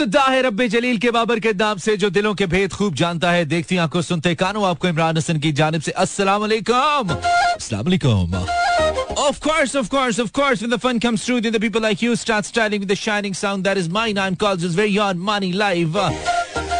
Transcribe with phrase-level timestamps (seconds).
[0.00, 3.30] इब्तदा है रब्बे जलील के बाबर के नाम से जो दिलों के भेद खूब जानता
[3.32, 7.16] है देखती आँखों सुनते कानों आपको इमरान हसन की जानब से अस्सलाम वालेकुम
[9.20, 12.04] Of course, of course, of course, when the fun comes through, then the people like
[12.04, 14.20] you start styling with the shining sound that is mine.
[14.24, 15.98] I'm called just very on money live.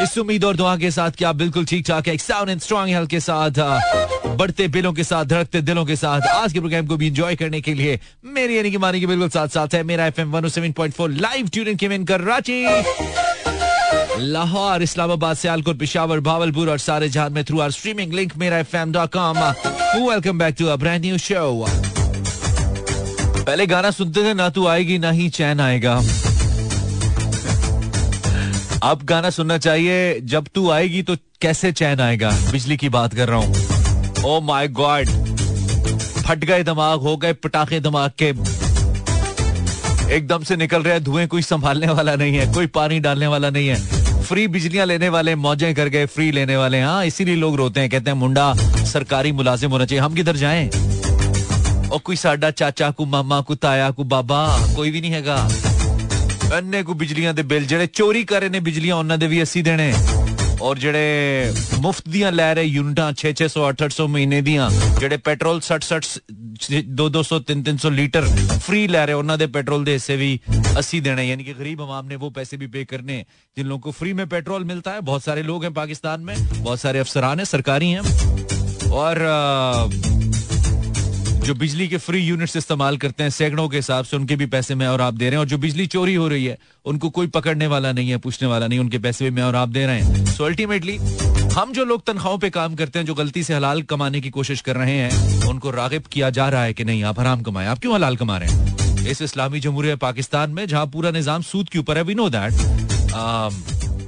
[0.02, 2.95] इस उम्मीद और दुआ के साथ कि आप बिल्कुल ठीक ठाक है साउंड एंड स्ट्रॉन्ग
[2.95, 6.96] हेल्थ के साथ बढ़ते बिलों के साथ, धड़कते दिलों के साथ आज के प्रोग्राम को
[6.96, 10.06] भी एंजॉय करने के लिए मेरी यानी कि मानी के बिल्कुल साथ साथ है। मेरा
[10.06, 12.64] एफएम 107.4 लाइव ट्यून के इन कर रांची।
[14.22, 18.76] लाहौर, इस्लामाबाद, सियालकोट, पिशावर, भावलपुर और सारे जहाँ में थ्रू आर स्ट्रीमिंग लिंक मेरा F
[18.76, 19.38] M dot com
[20.08, 21.66] welcome back to a brand new show
[23.40, 25.94] पहले गाना सुनते थे, ना तू आएगी, ना ही चैन आएगा।
[28.82, 32.30] अब गाना सुनना चाहिए, जब तू आएगी तो कैसे चैन आएगा?
[32.52, 33.80] बिजली की बात कर रहा हूँ।
[34.25, 35.09] ओ माय गॉड
[36.28, 38.30] फट गए दिमाग हो गए पटाखे दिमाग के
[40.16, 43.67] एकदम से निकल रहे धुएं कोई संभालने वाला नहीं है कोई पानी डालने वाला नहीं
[43.67, 47.80] है फ्री बिजलियां लेने वाले मौजें कर गए फ्री लेने वाले हाँ इसीलिए लोग रोते
[47.80, 48.53] हैं कहते हैं मुंडा
[48.94, 50.69] सरकारी मुलाजिम होना चाहिए हम किधर जाएं
[51.89, 54.39] और कोई साडा चाचा को मामा को ताया को बाबा
[54.75, 55.35] कोई भी नहीं हैगा
[56.55, 59.63] अन्ने को बिजलियां दे बिल जेड़े चोरी कर रहे ने बिजलियां ਉਹਨਾਂ ਦੇ ਵੀ ਅਸੀਂ
[59.63, 59.91] ਦੇਣੇ
[60.61, 67.39] ਔਰ ਜਿਹੜੇ ਮੁਫਤ ਦੀਆਂ ਲੈ ਰਹੇ ਯੂਨਿਟਾਂ 6-600 800 ਮਹੀਨੇ ਦੀਆਂ ਜਿਹੜੇ ਪੈਟਰੋਲ 60-60 200
[67.49, 68.27] 300 ਲੀਟਰ
[68.59, 70.30] फ्री ਲੈ ਰਹੇ ਉਹਨਾਂ ਦੇ ਪੈਟਰੋਲ ਦੇ ਹਿੱਸੇ ਵੀ
[70.80, 73.17] ਅਸੀਂ ਦੇਣੇ यानी कि गरीब आवाम ने वो पैसे भी पे करने
[73.58, 76.80] जिन लोगों को फ्री में पेट्रोल मिलता है बहुत सारे लोग हैं पाकिस्तान में बहुत
[76.80, 79.21] सारे अफसरान हैं सरकारी हैं और
[81.44, 84.74] जो बिजली के फ्री यूनिट्स इस्तेमाल करते हैं, सैकड़ों के हिसाब से उनके भी पैसे
[84.74, 87.27] में और आप दे रहे हैं। और जो बिजली चोरी हो रही है, उनको कोई
[87.27, 90.00] पकड़ने वाला नहीं है, पूछने वाला नहीं, उनके पैसे भी मैं और आप दे रहे
[90.00, 90.96] हैं। सो अल्टीमेटली
[91.55, 94.61] हम जो लोग तनख्वाहों पे काम करते हैं, जो गलती से हलाल कमाने की कोशिश
[94.61, 97.78] कर रहे हैं, उनको रागिब किया जा रहा है कि नहीं, आप हराम कमाए। आप
[97.78, 99.06] क्यों हलाल कमा रहे हैं?
[99.06, 102.52] इस इस्लामी जमहूरिया पाकिस्तान में, जहाँ पूरा निज़ाम सूद के ऊपर है वी नो दैट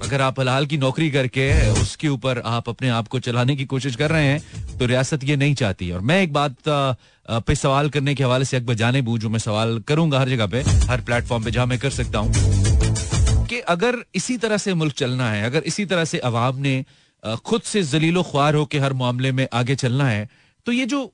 [0.02, 3.96] अगर आप हलाल की नौकरी करके उसके ऊपर आप अपने आप को चलाने की कोशिश
[3.96, 8.14] कर रहे हैं तो रियासत ये नहीं चाहती। और मैं एक बात पे सवाल करने
[8.14, 11.44] के हवाले से अकबर जाने बू जो मैं सवाल करूँगा हर जगह पे, हर प्लेटफॉर्म
[11.44, 15.62] पे, जहाँ मैं कर सकता हूँ, कि अगर इसी तरह से मुल्क चलना है, अगर
[15.66, 16.84] इसी तरह से अवाम ने
[17.46, 20.28] खुद से जलीलो ख्वार होकर हर मामले में आगे चलना है
[20.66, 21.12] तो ये जो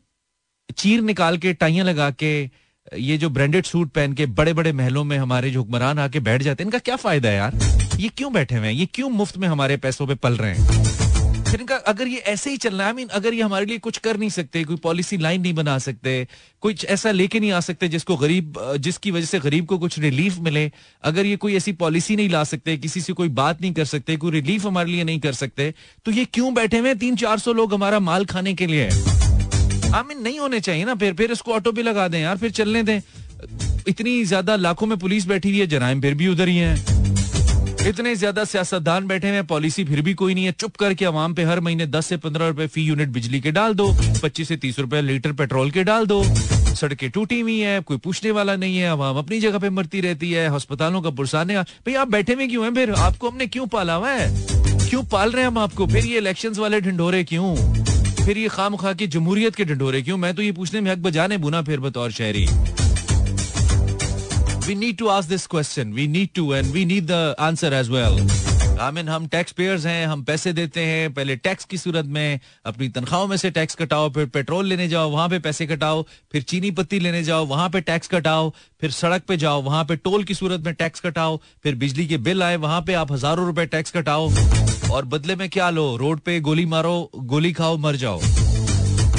[0.77, 2.33] चीर निकाल के टाइयाँ लगा के
[2.97, 6.43] ये जो ब्रांडेड सूट पहन के बड़े बड़े महलों में हमारे जो हुक्मरान आके बैठ
[6.43, 7.59] जाते हैं, इनका क्या फ़ायदा है यार?
[8.01, 8.75] ये क्यों बैठे हुए हैं?
[8.75, 10.87] ये क्यों मुफ़्त में हमारे पैसों पे पल रहे हैं?
[11.45, 14.17] फिर इनका अगर ये ऐसे ही चलना है मीन अगर ये हमारे लिए कुछ कर
[14.17, 16.27] नहीं सकते, कोई पॉलिसी लाइन नहीं बना सकते
[16.63, 20.39] कुछ ऐसा लेके नहीं आ सकते जिसको गरीब, जिसकी वजह से गरीब को कुछ रिलीफ
[20.39, 20.71] मिले,
[21.05, 24.17] अगर ये कोई ऐसी पॉलिसी नहीं ला सकते, किसी से कोई बात नहीं कर सकते,
[24.17, 25.73] कोई रिलीफ हमारे लिए नहीं कर सकते
[26.05, 26.99] तो ये क्यों बैठे हुए हैं?
[26.99, 28.89] तीन चार सौ लोग हमारा माल खाने के लिए
[29.91, 32.83] आमीन नहीं होने चाहिए ना, फिर फिर इसको ऑटो पे लगा दें यार, फिर चलने
[32.83, 33.01] दें।
[33.89, 36.75] इतनी ज़्यादा लाखों में पुलिस बैठी हुई है, जराइम फिर भी उधर ही है।
[37.89, 41.45] इतने ज़्यादा सियासतदान बैठे हुए पॉलिसी फिर भी कोई नहीं है। चुप करके अवाम पे
[41.45, 43.87] हर महीने दस से पंद्रह रुपए फ़ी यूनिट बिजली के डाल दो,
[44.23, 46.23] पच्चीस से तीस रुपए लीटर पेट्रोल के डाल दो।
[46.75, 50.31] सड़कें टूटी हुई है, कोई पूछने वाला नहीं है अवाम अपनी जगह पे मरती रहती
[50.33, 52.93] है, अस्पतालों का पुरसाने भाई, आप बैठे हुए क्यों हैं फिर?
[52.93, 54.89] आपको हमने क्यों पाला हुआ है?
[54.89, 55.87] क्यों पाल रहे हैं हम आपको?
[55.87, 57.55] फिर ये इलेक्शन वाले ढिंडोरे क्यों?
[58.29, 60.17] फिर ये खाम खा के जमहूरियत के डंडोरे क्यों?
[60.17, 62.45] मैं तो ये पूछने में हक बजाने बुना फिर बतौर शहरी।
[64.67, 67.89] We need to ask this question we need to and we need the answer as
[67.91, 68.21] well
[68.79, 72.89] Mean, हम टैक्स पेयर्स हैं हम पैसे देते हैं पहले टैक्स की सूरत में अपनी
[72.89, 76.03] तनख्वाहों में से टैक्स कटाओ फिर पेट्रोल लेने जाओ वहाँ पे पैसे कटाओ
[76.33, 78.51] फिर चीनी पत्ती लेने जाओ वहाँ पे टैक्स कटाओ
[78.81, 82.19] फिर सड़क पे जाओ वहाँ पे टोल की सूरत में टैक्स कटाओ फिर बिजली के
[82.29, 84.31] बिल आए वहाँ पे आप हज़ारों रुपए टैक्स कटाओ
[84.93, 88.21] और बदले में क्या लो रोड पे गोली मारो गोली खाओ मर जाओ।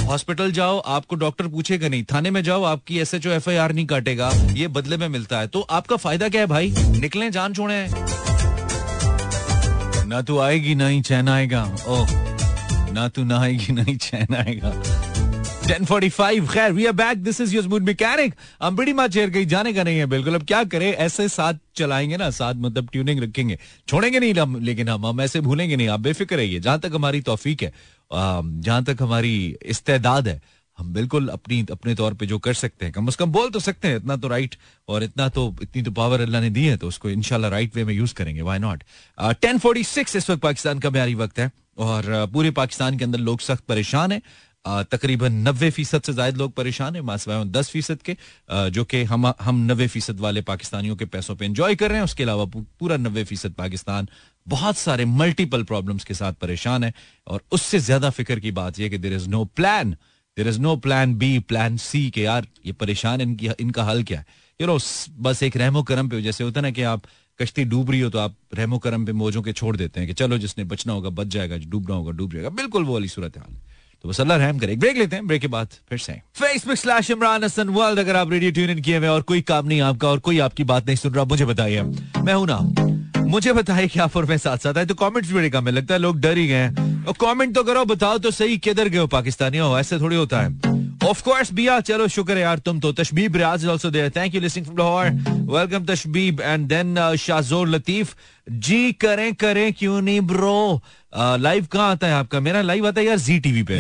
[0.08, 3.56] हॉस्पिटल जाओ आपको डॉक्टर पूछेगा नहीं थाने में जाओ आपकी S H O F I
[3.58, 6.74] R नहीं काटेगा ये बदले में मिलता है। तो आपका फ़ायदा क्या है भाई?
[7.00, 7.88] निकले जान छोड़े।
[10.10, 12.08] ना तू आएगी, ना ही चैन आएगा। ओह,
[12.94, 14.72] ना तू ना आएगी, ना ही चैन आएगा।
[15.68, 18.34] 1045 खैर we are back this is your mood mechanic
[18.64, 20.88] हम बड़ी माँ चेयर कहीं जाने का नहीं है बिल्कुल। अब क्या करें?
[20.88, 25.42] ऐसे साथ चलाएँगे ना, साथ मतलब ट्यूनिंग रखेंगे। छोड़ेंगे नहीं हम, लेकिन हम हम ऐसे
[25.42, 27.74] भूलेंगे नहीं। आप बेफिक्र रहिए, जहाँ तक हमारी तौफीक है
[28.12, 29.36] जहाँ तक हमारी
[29.66, 30.42] इस्तेदाद है।
[30.80, 33.60] हम बिल्कुल अपनी, अपने तौर पे जो कर सकते हैं, कम अज कम बोल तो
[33.62, 34.56] सकते हैं, इतना तो राइट
[34.88, 37.84] और इतना तो इतनी तो पावर अल्लाह ने दी है तो उसको इनशाला राइट वे
[37.84, 38.84] में यूज़ करेंगे why not
[39.42, 43.20] ten forty six इस वक्त पाकिस्तान का म्यारी वक्त है और पूरे पाकिस्तान के अंदर
[43.22, 44.22] लोग सख्त परेशान है।
[44.92, 48.16] तकरीबन नब्बे फ़ीसद से ज़्यादा लोग परेशान है मासवाए दस फ़ीसद के
[48.72, 52.06] जो कि हम हम नब्बे फ़ीसद वाले पाकिस्तानियों के पैसों पे एंजॉय कर रहे हैं,
[52.06, 54.08] उसके अलावा पूरा नब्बे फ़ीसद पाकिस्तान
[54.48, 56.94] बहुत सारे मल्टीपल प्रॉब्लम्स के साथ परेशान है
[57.28, 59.96] और उससे ज़्यादा फ़िक्र की बात यह कि there is no plan
[60.40, 64.20] there is no plan B plan C के यार, ये परेशान इनकी, इनका हल क्या
[64.20, 64.26] है?
[64.60, 64.78] यू नो
[65.22, 67.02] बस एक रहमो करम पे जैसे होता है ना कि आप
[67.40, 70.14] कश्ती डूब रही हो तो आप रहमो करम पे मौजों के छोड़ देते हैं कि
[70.14, 73.56] चलो, जिसने बचना होगा, बच जाएगा डूबना होगा, डूब जाएगा। बिल्कुल वो वाली सूरत हाल
[74.04, 77.10] तो बस अल्लाह रहम करे। ब्रेक लेते हैं, ब्रेक के बाद फिर से। Facebook slash
[77.12, 80.08] Imran Hasan world अगर आप रेडियो ट्यून इन किए हुए और कोई काम नहीं आपका
[80.08, 84.06] और कोई आपकी बात नहीं सुन रहा, मुझे बताइए। मैं हूँ ना। मुझे बताए क्या
[84.08, 86.48] फॉर में साथ साथ आए तो कॉमेंट्स बड़े कम है, लगता है लोग डर ही
[86.48, 90.16] गए और कमेंट तो करो, बताओ तो सही किधर गए हो पाकिस्तानी हो ऐसे थोड़ी
[90.16, 90.78] होता है।
[91.08, 94.42] ऑफ़ कोर्स बिया, चलो, शुक्र है यार, तुम तो। Tashbeeb Riaz also there thank you
[94.42, 95.10] listening from Lahore
[95.52, 96.42] welcome Tashbeeb.
[96.42, 98.16] And then Shajor Latif,
[98.50, 100.82] ji, करें करें, क्यों नहीं ब्रो
[101.14, 102.40] लाइव uh, कहाँ आता है आपका?
[102.40, 103.80] मेरा लाइव आता है यार जी टीवी पे।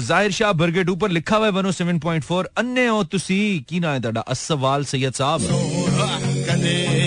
[0.00, 3.64] ज़ाहिर शाह बर्गेट ऊपर लिखा हुआ है one O seven point four अन्य हो, तुसी,
[3.68, 5.81] की ना है सवाल सैयद साहब।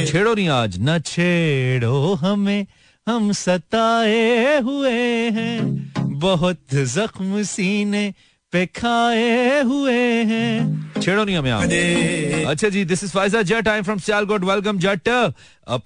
[0.05, 2.65] छेड़ो नहीं आज न छेड़ो हमें।
[3.07, 8.13] हम सताए हुए हैं। बहुत जख्म सीने
[8.55, 13.81] पे खाए हुए हैं। छेड़ो नहीं हमें आप। अच्छा जी this is Faiza Jatt I
[13.81, 15.09] from Sialkot welcome Jatt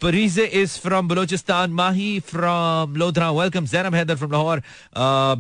[0.01, 4.61] Parizay is from Balochistan Mahi from Lodhran welcome Zainab Haider from Lahore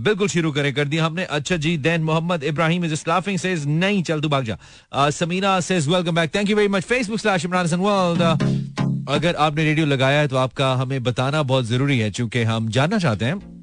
[0.07, 4.01] बिल्कुल शुरू करें कर दिया हमने अच्छा जी then Mohammad Ibrahim is laughing says नहीं
[4.03, 4.57] चल तू भाग जा
[5.19, 9.63] Sameena says welcome back thank you very much Facebook slash Imran Hasan world अगर आपने
[9.65, 13.58] रेडियो लगाया है तो आपका हमें बताना बहुत ज़रूरी है क्योंकि हम जानना चाहते हैं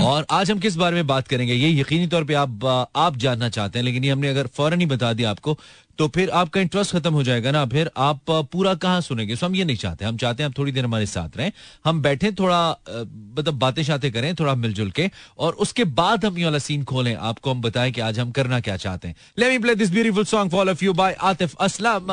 [0.00, 2.64] और आज हम किस बारे में बात करेंगे, ये यकीनी तौर पे आप
[2.96, 5.58] आप जानना चाहते हैं, लेकिन ये हमने अगर फ़ौरन ही बता दिया आपको
[5.98, 9.36] तो फिर आपका इंटरेस्ट खत्म हो जाएगा ना, फिर आप, पूरा कहाँ सुनेंगे?
[9.36, 11.52] सो हम ये नहीं चाहते, हम चाहते हैं आप थोड़ी देर हमारे साथ रहें,
[11.84, 16.44] हम बैठे थोड़ा मतलब बातें शातें करें, थोड़ा मिलजुल के, और उसके बाद हम ये
[16.44, 19.58] वाला सीन खोलें, आपको हम बताएँ कि आज हम करना क्या चाहते हैं। Let me
[19.58, 22.10] play this beautiful song for of you by Atif Aslam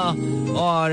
[0.57, 0.91] और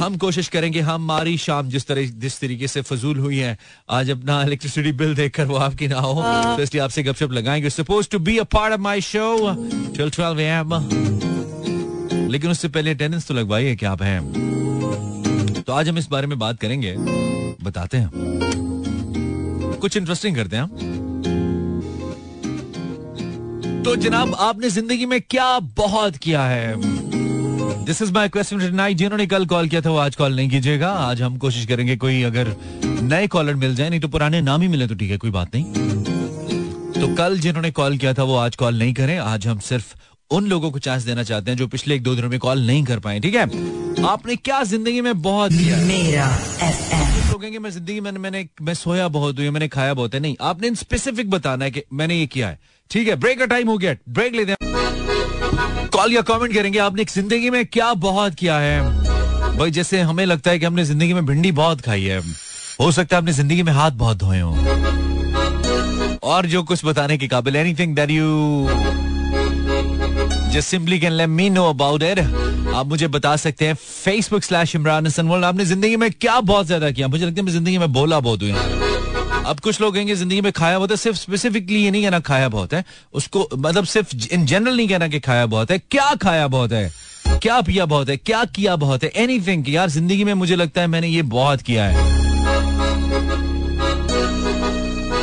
[0.00, 3.56] हम कोशिश करेंगे हमारी शाम जिस तरह जिस तरीके से फजूल हुई है
[3.90, 6.22] आज अपना इलेक्ट्रिसिटी बिल देखकर वो आपकी ना हो।
[6.56, 9.54] तो इसलिए आपसे गपशप लगाएँगे। Suppose to be a part of my show
[9.96, 10.72] till 12 AM
[12.30, 16.38] लेकिन उससे पहले अटेंडेंस तो लगवाइए क्या आप हैं। तो आज हम इस बारे में
[16.38, 16.94] बात करेंगे।
[17.62, 18.10] बताते हैं।
[19.80, 20.68] कुछ इंटरेस्टिंग करते हैं
[23.84, 26.74] तो जनाब आपने ज़िंदगी में क्या बहुत किया है?
[27.90, 30.88] This is my question night जिन्होंने कल कॉल किया था वो आज कॉल नहीं कीजिएगा।
[30.88, 32.48] आज हम कोशिश करेंगे कोई अगर
[32.84, 35.54] नए कॉलर मिल जाए नहीं तो पुराने नाम ही मिले तो ठीक है कोई बात
[35.54, 35.64] नहीं।
[36.94, 39.94] तो कल जिन्होंने कॉल किया था वो आज कॉल नहीं करें। आज हम सिर्फ़
[40.30, 42.84] उन लोगों को चांस देना चाहते हैं जो पिछले एक दो दिनों में कॉल नहीं
[42.84, 43.42] कर पाए ठीक है?
[44.06, 45.76] आपने क्या ज़िंदगी में बहुत किया?
[45.78, 46.26] मेरा
[47.60, 50.20] मैं ज़िंदगी में मैंने मैं सोया बहुत हुई मैंने खाया बहुत है?
[50.20, 52.58] नहीं आपने इन स्पेसिफिक बताना है कि मैंने ये किया है।
[52.90, 54.69] ठीक है ब्रेक का टाइम हो गया। ब्रेक लेते हैं।
[56.00, 59.56] कॉल या कमेंट करेंगे, आपने ज़िंदगी में क्या बहुत किया है?
[59.56, 62.20] भाई, जैसे हमें लगता है कि हमने ज़िंदगी में भिंडी बहुत खाई है।
[62.80, 64.52] हो सकता है आपने ज़िंदगी में हाथ बहुत धोए हो।
[66.24, 68.68] और जो कुछ बताने के काबिल anything that you
[70.52, 72.18] just simply can let me know about it
[72.74, 76.66] आप मुझे बता सकते हैं। Facebook slash Imran Hasan world आपने ज़िंदगी में क्या बहुत
[76.66, 77.08] ज़्यादा किया?
[77.08, 78.50] मुझे लगता है मैं ज़िंदगी में बोला बहुत हुई
[79.46, 82.48] अब कुछ लोग कहेंगे, ज़िंदगी में खाया बहुत है। सिर्फ़ स्पेसिफिकली ये नहीं कहना खाया
[82.48, 82.84] बहुत है।
[83.14, 86.90] उसको मतलब सिर्फ़ इन जनरल नहीं कहना कि खाया बहुत है। क्या खाया बहुत है?
[87.42, 88.16] क्या पिया बहुत है?
[88.16, 89.10] क्या किया बहुत है?
[89.16, 92.08] एनीथिंग यार, ज़िंदगी में मुझे लगता है मैंने ये बहुत किया है।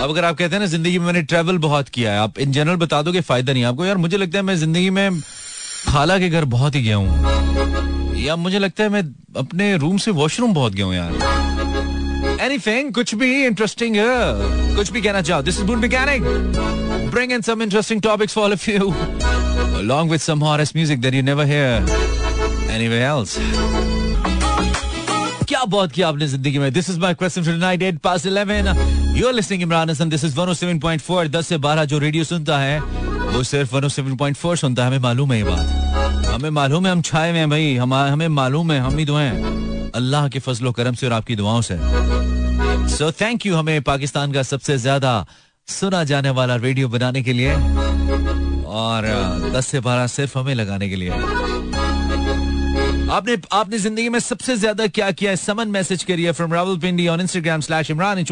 [0.01, 2.51] अब अगर आप कहते हैं ना, ज़िंदगी में मैंने ट्रेवल बहुत किया है, आप इन
[2.51, 5.21] जनरल बता दो कि फ़ायदा नहीं आपको। यार, मुझे लगता है मैं ज़िंदगी में
[5.87, 9.03] खाला के घर बहुत ही गया हूँ। या मुझे लगता है मैं
[9.37, 11.56] अपने रूम से वॉशरूम बहुत गया हूँ यार।
[12.41, 13.95] एनीथिंग कुछ भी इंटरेस्टिंग
[14.75, 16.23] कुछ भी कहना चाहो दिस इज़ बुन mechanic
[17.07, 18.87] bring in some interesting topics for all of you,
[19.81, 21.69] along with some hottest music that you never hear
[22.73, 23.37] anywhere else.
[25.47, 26.73] क्या बहुत किया आपने ज़िंदगी में?
[26.73, 28.67] This is my question for night at past eleven
[29.17, 32.79] you are listening Imran Hasan this is 107.4 10 से 12 जो radio सुनता है,
[32.81, 37.29] वो सिर्फ़ 107.4 सुनता है, हमें मालूम है ये बात। हमें मालूम है, हम छाए
[37.29, 40.93] हुए हैं भाई। हम हमें मालूम है, हम ही तो हैं। अल्लाह के फजलो करम
[40.93, 42.26] से और आपकी दुआओं से।
[42.97, 45.09] सो थैंक यू हमें पाकिस्तान का सबसे ज़्यादा
[45.67, 47.53] सुना जाने वाला रेडियो बनाने के लिए
[48.75, 49.05] और
[49.53, 51.09] दस से बारह सिर्फ़ हमें लगाने के लिए।
[53.09, 55.37] आपने आपने ज़िंदगी में सबसे ज़्यादा क्या किया है?
[55.37, 58.25] समन मैसेज करिए from Rawalpindi on Instagram slash Imran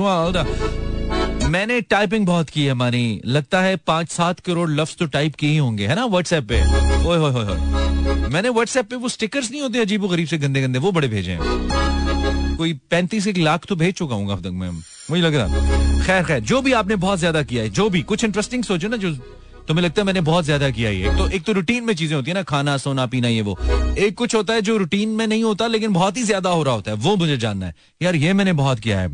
[1.50, 5.60] मैंने टाइपिंग बहुत की है, मानी। लगता है पाँच सात करोड़ लफ्ज तो टाइप किए
[5.60, 6.06] होंगे, है ना?
[6.06, 6.62] व्हाट्सएप पे।
[7.06, 10.80] ओए, होए होए मैंने व्हाट्सएप पे वो स्टिकर्स नहीं होते अजीब गरीब से गंदे गंदे
[10.80, 11.95] वो बड़े भेजे हैं।
[12.58, 16.24] कोई पैंतीस एक लाख तो भेज चुका हूँ अब तक मैं मुझे लग रहा। खैर
[16.24, 19.12] खैर, जो भी आपने बहुत ज़्यादा किया है, जो भी, कुछ इंटरेस्टिंग सोचो ना, जो
[19.68, 22.16] तो मुझे लगता है मैंने बहुत ज़्यादा किया है। तो एक तो रूटीन में चीज़ें
[22.16, 23.58] होती है ना, खाना, सोना, पीना, ये वो।
[23.98, 26.74] एक कुछ होता है जो रूटीन में नहीं होता, लेकिन बहुत ही ज़्यादा हो रहा
[26.74, 29.08] होता है, वो मुझे जानना है। यार, ये मैंने बहुत किया है।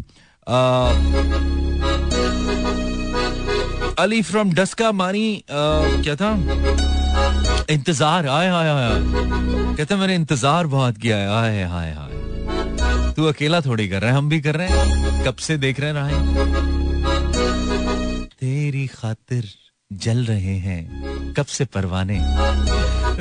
[3.97, 6.33] अली फ्रॉम डस्का मानी क्या था?
[7.69, 8.99] इंतज़ार, आए हाय हाय
[9.77, 12.20] कहते मैंने इंतज़ार बहुत किया है, आए हाय हाय
[13.15, 15.91] तू अकेला थोड़ी कर रहा है, हम भी कर रहे हैं। कब से देख रहे
[15.91, 16.39] हैं
[18.31, 19.45] तेरी खातिर
[19.91, 22.19] जल रहे हैं। कब से परवाने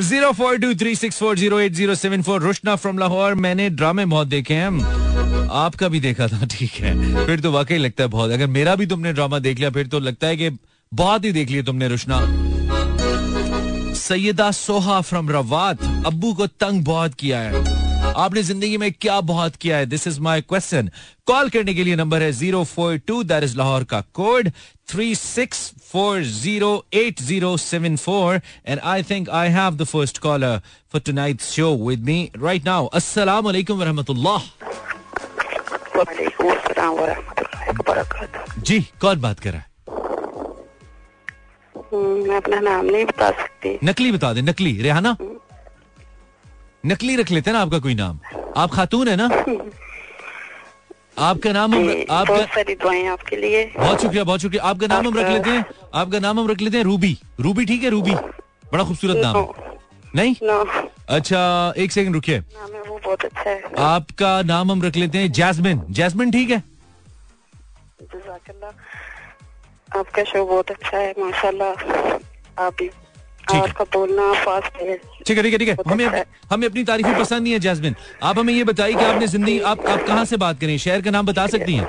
[0.00, 3.34] zero four two three six four zero eight zero seven four Roshna from Lahore.
[3.34, 8.02] मैंने ड्रामे बहुत देखे हैं। आपका भी देखा था, ठीक है। फिर तो वाकई लगता
[8.02, 10.50] है बहुत। अगर मेरा भी तुमने ड्रामा देख लिया, फिर तो लगता है कि
[10.92, 12.20] बहुत ही देख लिया तुमने रोशना
[13.96, 17.79] सैयदा सोहा फ्रॉम रवात। अब्बू को तंग बहुत किया है।
[18.20, 19.86] आपने ज़िंदगी में क्या बहुत किया है?
[19.86, 20.90] This is my question
[21.26, 24.50] call करने के लिए नंबर है zero four two that is Lahore का code
[24.90, 30.18] three six four zero eight zero seven four and I think I have the first
[30.26, 30.60] caller
[30.92, 34.38] for tonight show with me right now अस्सलाम वालेकुम वरहमतुल्लाह
[38.68, 39.68] जी कौन बात कर रहा है?
[41.92, 45.16] हम्म, मैं अपना नाम नहीं बता सकती। नकली बता दे नकली। रेहाना?
[46.84, 48.18] नकली रख लेते हैं ना आपका कोई नाम।
[48.56, 49.24] आप खातून है ना?
[51.18, 55.06] आपका नाम हम आपका बहुत सारी दुआएँ आपके लिए। बहुत शुक्रिया बहुत शुक्रिया। आपका नाम
[55.06, 58.14] हम रख लेते हैं। आपका नाम हम रख लेते हैं रूबी। रूबी ठीक है रूबी।
[58.72, 59.78] बड़ा खूबसूरत नाम। है
[60.16, 60.34] नहीं
[61.08, 61.40] अच्छा
[61.76, 65.82] एक सेकंड रुकिए। नाम वो बहुत अच्छा है। आपका नाम हम रख लेते हैं जैस्मिन।
[65.90, 66.62] जैस्मिन ठीक है?
[69.90, 71.70] आपका शो बहुत अच्छा है माशाल्लाह।
[72.58, 72.90] आप भी।
[73.52, 76.06] है। बोलना फास्ट है। ठीक है ठीक है ठीक है। हमें
[76.50, 79.86] हमें अपनी तारीफें पसंद नहीं है जैस्मिन। आप हमें ये बताइए कि आपने ज़िंदगी आप
[79.86, 80.76] आप कहाँ से बात करें?
[80.78, 81.86] शहर का नाम बता सकती हैं?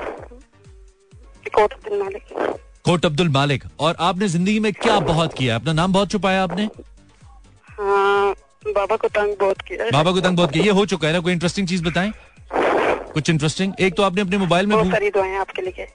[1.48, 2.22] कोट अब्दुल मालिक।
[2.84, 5.54] कोट अब्दुल मालिक। और आपने ज़िंदगी में क्या बहुत किया?
[5.56, 6.68] अपना नाम बहुत छुपाया आपने?
[7.68, 8.34] हाँ
[8.66, 11.20] बाबा को तंग बहुत किया। बाबा को तंग बहुत किया। ये हो चुका है ना?
[11.20, 12.12] कोई इंटरेस्टिंग चीज़ बताएँ?
[13.14, 15.86] कुछ इंटरेस्टिंग एक तो आपने अपने मोबाइल में बहुत सारी दुआएँ आपके लिए।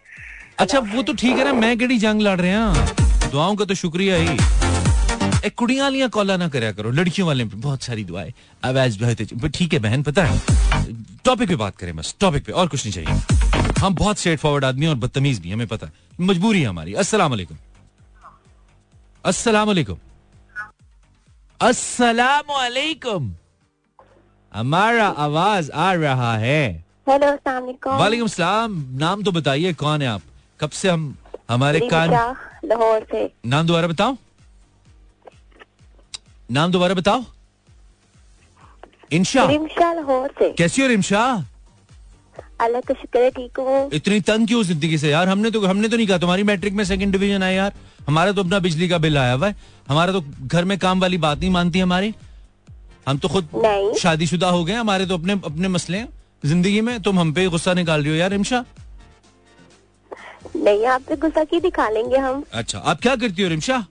[0.60, 1.54] अच्छा वो तो ठीक है ना?
[1.54, 4.38] मैं केड़ी जंग लड़ रहे हैं दुआओं का तो शुक्रिया ही।
[5.46, 8.34] एक कुड़ियाँ वालियाँ कॉला ना करया करो लड़कियों वाले पे बहुत सारी दुआएँ
[8.66, 10.40] आवाज़ बहुत ठीक है बहन पता है
[11.26, 14.66] टॉपिक पे बात करें बस टॉपिक पे और कुछ नहीं चाहिए। हम बहुत स्ट्रेट फॉरवर्ड
[14.66, 17.58] आदमी और बदतमीज भी हमें पता है। मजबूरी है हमारी। अस्सलाम वालेकुम।
[19.26, 19.98] अस्सलाम वालेकुम।
[21.60, 23.34] अस्सलाम वालेकुम।
[24.52, 30.22] हमारा आवाज़ आ रहा है। हेलो वालेकुम। वालेकुम सलाम। नाम तो बताइए कौन है आप?
[30.60, 31.16] कब से हम
[31.50, 32.12] हमारे कान
[32.66, 34.18] लाहौर से। नाम दोबारा बताओ।
[36.50, 37.24] नाम दोबारा बताओ।
[39.12, 41.22] इंशा कैसी हो रिमशा
[42.62, 45.10] अल्लाह का शुक्र है ठीक हूँ। इतनी तंग क्यों ज़िंदगी से?
[45.10, 47.74] यार हमने तो हमने तो नहीं कहा तुम्हारी मैट्रिक में सेकंड डिवीज़न आया यार।
[48.08, 49.56] हमारा तो अपना बिजली का बिल आया हुआ है।
[49.90, 52.14] हमारा तो घर में काम वाली बात नहीं मानती हमारी।
[53.08, 56.08] हम तो खुद। शादीशुदा हो गए हमारे तो अपने अपने मसले हैं
[56.44, 58.64] ज़िंदगी में। तुम हम पे गुस्सा निकाल रही हो यार रिमशा
[60.56, 62.44] नहीं आपसे गुस्सा की दिखा लेंगे हम?
[62.54, 63.86] अच्छा आप क्या करती हो रिमशा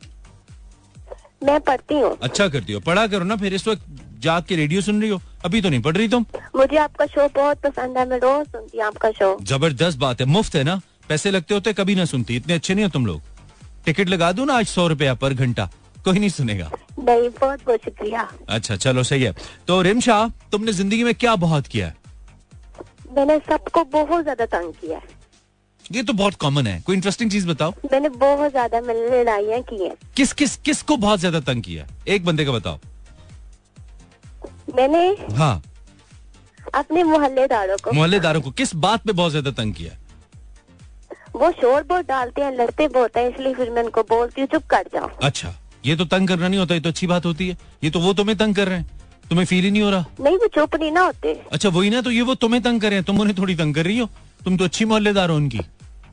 [1.43, 3.85] मैं पढ़ती हूँ। अच्छा करती हो। पढ़ा करो ना फिर इस वक्त
[4.21, 6.25] जाग के रेडियो सुन रही हो। अभी तो नहीं पढ़ रही तुम?
[6.57, 10.27] मुझे आपका शो बहुत पसंद है मैं रोज सुनती हूँ आपका शो ज़बरदस्त बात है
[10.27, 10.81] मुफ़्त है ना?
[11.09, 13.21] पैसे लगते होते कभी ना सुनती इतने अच्छे नहीं हो तुम लोग।
[13.85, 15.69] टिकट लगा दो ना आज सौ रुपया पर घंटा
[16.05, 19.35] कोई नहीं सुनेगा। नहीं बहुत बहुत शुक्रिया। अच्छा चलो सही है।
[19.69, 20.19] तो रिमशा
[20.53, 21.97] तुमने ज़िंदगी में क्या बहुत किया है?
[23.13, 25.15] मैंने सबको बहुत ज़्यादा तंग किया है।
[25.93, 29.85] ये तो बहुत कॉमन है। कोई इंटरेस्टिंग चीज़ बताओ। मैंने बहुत ज़्यादा मैंने लड़ाइयाँ की
[29.85, 31.87] हैं। किस किस किस को बहुत ज़्यादा तंग किया?
[32.09, 32.79] एक बंदे का बताओ।
[34.77, 35.63] मैंने हाँ।
[36.75, 39.93] अपने मोहल्लेदारों को। मोहल्लेदारों को किस बात पे बहुत ज़्यादा तंग किया?
[41.37, 44.67] वो शोर बहुत डालते हैं लड़ते बहुत है इसलिए फिर मैं उनको बोलती हूँ चुप
[44.67, 45.55] कर जाओ। अच्छा
[45.87, 48.13] ये तो तंग करना नहीं होता ये तो अच्छी बात होती है। ये तो वो
[48.15, 48.87] तुम्हें तंग कर रहे हैं।
[49.31, 52.01] तुम्हें फील ही नहीं हो रहा। नहीं वो चुप नहीं ना होते। अच्छा वही ना
[52.01, 54.09] तो ये वो तुम्हें तंग कर रहे हैं। तुम उन्हें थोड़ी तंग कर रही हो।
[54.45, 55.61] तुम तो अच्छी मोहल्लेदार हो उनकी।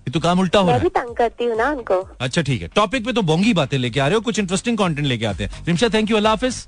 [0.08, 2.42] ये तो काम उल्टा हो रहा मैं है। भी तंग करती हूँ ना उनको। अच्छा
[2.42, 5.26] ठीक है। टॉपिक पे तो बोंगी बातें लेके आ रहे हो कुछ इंटरेस्टिंग कंटेंट लेके
[5.26, 6.68] आते हैं। रिमशा थैंक यू अल्लाह हाफिज।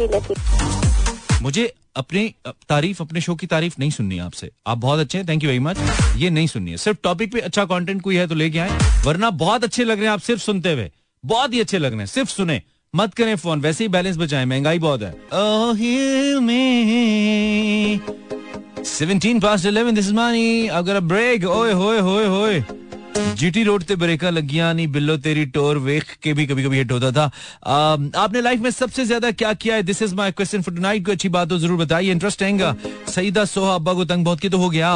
[0.00, 0.20] है
[1.42, 2.34] मुझे अपनी
[2.68, 5.60] तारीफ़ अपने शो की तारीफ़ नहीं सुननी आपसे। आप बहुत अच्छे हैं थैंक यू वेरी
[5.60, 5.78] मच
[6.16, 9.30] ये नहीं सुननी है। सिर्फ़ टॉपिक पे अच्छा कंटेंट कोई है तो लेके आए वरना
[9.42, 10.90] बहुत अच्छे लग रहे हैं आप सिर्फ़ सुनते हुए।
[11.24, 12.60] बहुत ही अच्छे लग रहे हैं सिर्फ़ सुने।
[12.94, 15.14] मत करें फ़ोन वैसे ही बैलेंस बचाएँ महँगाई बहुत है.
[18.88, 21.44] 17 past 11 this is money I've got a break.
[21.44, 22.62] ओए होए होए होए
[23.38, 26.92] जीटी रोड ते ब्रेका लगियाँ नहीं बिल्लो तेरी टोर वेख के भी कभी कभी हिट
[26.92, 29.82] होता था। Um, आपने लाइफ में सबसे ज़्यादा क्या किया है?
[29.82, 32.60] This is my question for tonight कोई अच्छी बात हो ज़रूर बताइए। इंटरेस्टिंग
[33.08, 34.94] सईदा सोहा अब्बा को तंग बहुत की तो हो गया।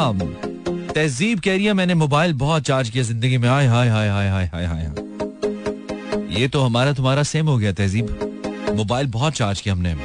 [0.95, 4.27] तहजीब कह रही है मैंने मोबाइल बहुत चार्ज किया ज़िंदगी में। हाय हाय हाय हाय
[4.27, 9.75] हाय हाय हाय। ये तो हमारा तुम्हारा सेम हो गया तहजीब। मोबाइल बहुत चार्ज किया
[9.75, 9.95] हमने।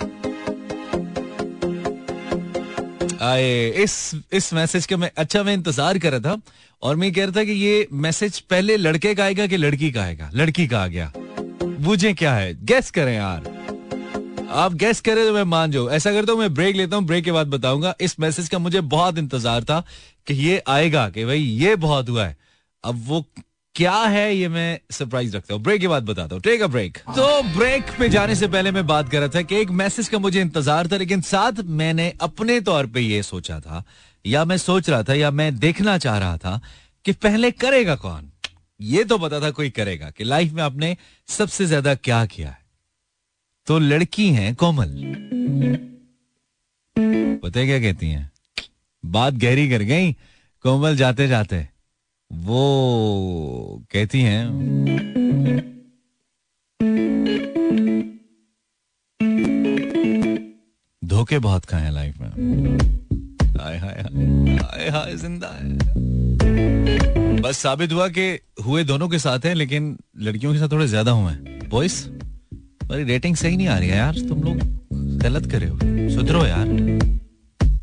[3.20, 6.40] इस इस मैसेज का मैं अच्छा मैं इंतज़ार कर रहा था
[6.82, 10.02] और मैं कह रहा था कि ये मैसेज पहले लड़के का आएगा कि लड़की का
[10.02, 10.30] आएगा?
[10.34, 11.12] लड़की का आ गया।
[11.80, 12.52] बूझे क्या है?
[12.64, 13.56] गेस करें यार।
[14.50, 17.24] आप गेस करें तो मैं मान जाऊँ। ऐसा करता हूँ, मैं ब्रेक लेता हूँ ब्रेक
[17.24, 19.82] के बाद बताऊँगा। इस मैसेज का मुझे बहुत इंतज़ार था
[20.26, 22.36] कि ये आएगा कि भाई ये बहुत हुआ है।
[22.84, 23.24] अब वो
[23.78, 26.98] क्या है ये मैं सरप्राइज़ रखता हूँ। ब्रेक के बाद बताता हूँ। टेक अ ब्रेक
[27.08, 30.18] तो ब्रेक पे जाने से पहले मैं बात कर रहा था कि एक मैसेज का
[30.18, 33.84] मुझे इंतज़ार था, लेकिन साथ मैंने अपने तौर पे ये सोचा था,
[34.24, 36.60] या मैं सोच रहा था, या मैं देखना चाह रहा था
[37.04, 38.30] कि पहले करेगा कौन?
[38.80, 40.96] ये तो पता था कोई करेगा कि लाइफ में आपने
[41.28, 42.58] सबसे ज़्यादा क्या किया है।
[43.66, 44.94] तो लड़की हैं कोमल।
[47.42, 48.30] पता क्या कहती हैं?
[49.04, 50.12] बात गहरी कर गई।
[50.64, 51.66] कोमल जाते जाते
[52.30, 54.46] वो कहती हैं,
[61.02, 62.28] धोखे बहुत खाए हैं लाइफ में.
[63.58, 68.28] हाय हाय हाय हाय ज़िंदा है। बस साबित हुआ कि
[68.66, 72.06] हुए दोनों के साथ हैं, लेकिन लड़कियों के साथ थोड़े ज़्यादा हुए हैं। बॉयस
[72.90, 74.58] मेरी रेटिंग सही नहीं आ रही है यार। तुम लोग
[75.22, 75.78] गलत करे हो।
[76.10, 76.66] सुधरो यार।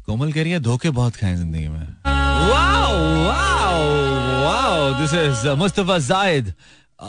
[0.06, 2.75] कोमल कह रही है, धोखे बहुत खाए ज़िंदगी में। Wow
[4.94, 6.54] this is Mustafa Zaid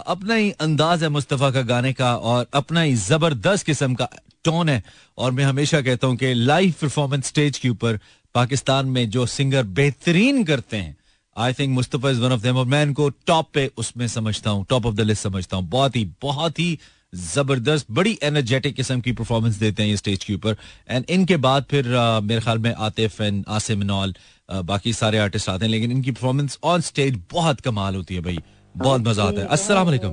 [0.06, 4.08] अपना ही अंदाज है मुस्तफ़ा का गाने का और अपना ही ज़बरदस्त किस्म का
[4.44, 4.82] टोन है।
[5.18, 7.98] और मैं हमेशा कहता हूँ कि लाइव परफॉर्मेंस स्टेज के ऊपर
[8.34, 10.96] पाकिस्तान में जो सिंगर बेहतरीन करते हैं
[11.36, 14.64] I think Mustafa is one of them और मैं इनको टॉप पे उसमें समझता हूँ
[14.70, 16.78] टॉप ऑफ़ द लिस्ट समझता हूँ। बहुत ही बहुत ही
[17.14, 20.56] ज़बरदस्त बड़ी एनर्जेटिक किस्म की परफॉर्मेंस देते हैं ये स्टेज के ऊपर।
[20.90, 24.14] एंड इनके बाद फिर uh, मेरे ख्याल में आतिफ एंड आसिम नॉल
[24.48, 28.38] बाकी सारे आर्टिस्ट आते हैं लेकिन इनकी परफॉर्मेंस ऑन स्टेज बहुत कमाल होती है भाई
[28.74, 30.12] बहुत मज़ा आता है अस्सलाम वालेकुम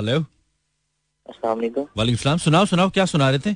[0.00, 0.18] हेलो
[1.96, 3.50] वालेकुम सलाम सुनाओ सुनाओ क्या सुना रहे थे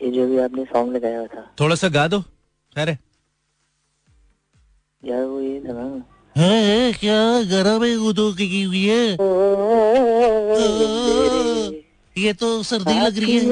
[0.00, 2.96] ये जो भी आपने सॉन्ग लगाया था थोड़ा सा गा दो खैर
[5.02, 5.84] यार वो ये था ना
[6.36, 9.16] है क्या गरम है तो की हुई है
[12.18, 13.46] ये तो सर्दी लग रही है।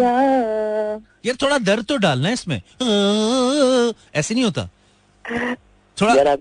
[1.27, 2.57] यार थोड़ा दर्द तो डालना है इसमें।
[4.15, 4.69] ऐसे नहीं होता।
[5.99, 6.37] थोड़ा यार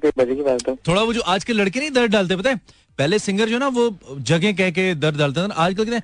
[0.88, 2.62] थोड़ा वो जो आज के लड़के नहीं दर्द डालते पता है?
[3.00, 3.84] पहले सिंगर जो ना वो
[4.30, 6.04] जगह कह के दर्द डालता था आजकल कहते हैं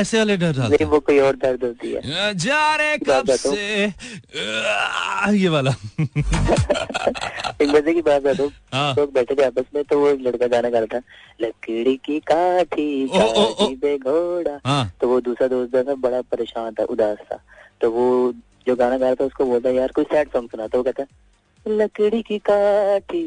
[0.00, 2.00] ऐसे वाले दर्द डालते वो कोई और दर्द होती है।
[2.36, 3.84] जा रे कब से
[5.36, 5.70] ये वाला।
[7.60, 10.68] एक बजे की बात बताओ हाँ। लोग बैठे थे आपस में तो वो लड़का गाना
[10.68, 11.00] गा रहा था
[11.40, 17.18] लकड़ी की काठी पे घोड़ा। हाँ। तो वो दूसरा दोस्त था बड़ा परेशान था उदास
[17.32, 17.38] था।
[17.80, 18.32] तो वो
[18.66, 21.04] जो गाना गा रहा था उसको बोलता यार कोई सैड सॉन्ग सुना। तो वो कहता
[21.66, 23.26] लकड़ी की काठी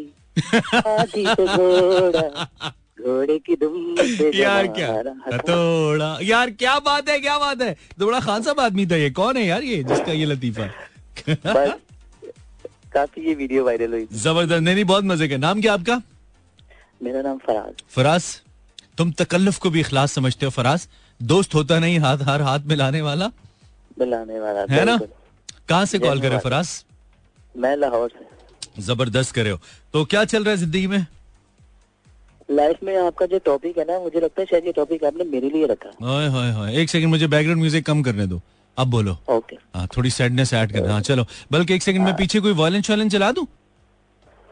[0.75, 3.73] आधी तो घोड़ा घोड़े की दुम
[4.35, 4.87] यार क्या
[5.27, 9.09] हथौड़ा यार क्या बात है क्या बात है। तो बड़ा खान साहब आदमी था ये।
[9.09, 10.67] कौन है यार ये जिसका ये लतीफा?
[12.93, 16.01] काफ़ी ये वीडियो वायरल हुई। ज़बरदस्त। नहीं नहीं बहुत मज़े का। नाम क्या आपका?
[17.03, 18.25] मेरा नाम फराज। फराज
[18.97, 20.87] तुम तकल्लुफ को भी इखलास समझते हो फराज।
[21.19, 23.31] दोस्त होता नहीं हाथ हर हाथ मिलाने वाला।
[23.99, 24.97] मिलाने वाला है ना?
[25.69, 26.83] कहाँ से कॉल करे फराज?
[27.55, 29.59] मैं लाहौर से। ज़बरदस्त करे हो।
[29.93, 31.05] तो क्या चल रहा है ज़िंदगी में?
[32.49, 35.49] लाइफ में आपका जो टॉपिक है ना मुझे लगता है शायद ये टॉपिक आपने मेरे
[35.49, 38.41] लिए रखा। हाय हाय हाय एक सेकंड मुझे बैकग्राउंड म्यूज़िक कम करने दो।
[38.77, 42.39] अब बोलो। ओके हाँ थोड़ी सैडनेस ऐड कर हाँ चलो। बल्कि एक सेकंड में पीछे
[42.39, 43.45] कोई वॉयलेंस वॉयलेंस चला दूँ?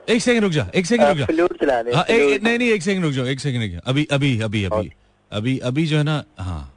[0.08, 2.70] एक सेकंड रुक जा एक सेकंड रुक जा। फ्लूट चला दे हाँ एक नहीं नहीं
[2.70, 4.92] एक सेकंड रुक जाओ एक सेकंड रुक जाओ। अभी अभी अभी अभी।
[5.32, 6.74] अभी अभी जो है ना हाँ।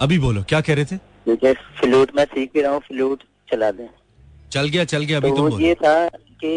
[0.00, 0.96] अभी बोलो क्या कह रहे थे?
[1.52, 3.86] फ्लूट मैं सीख भी रहा हूँ फ्लूट चला दें।
[4.52, 6.08] चल गया चल गया अभी तो तुम ये था
[6.42, 6.52] कि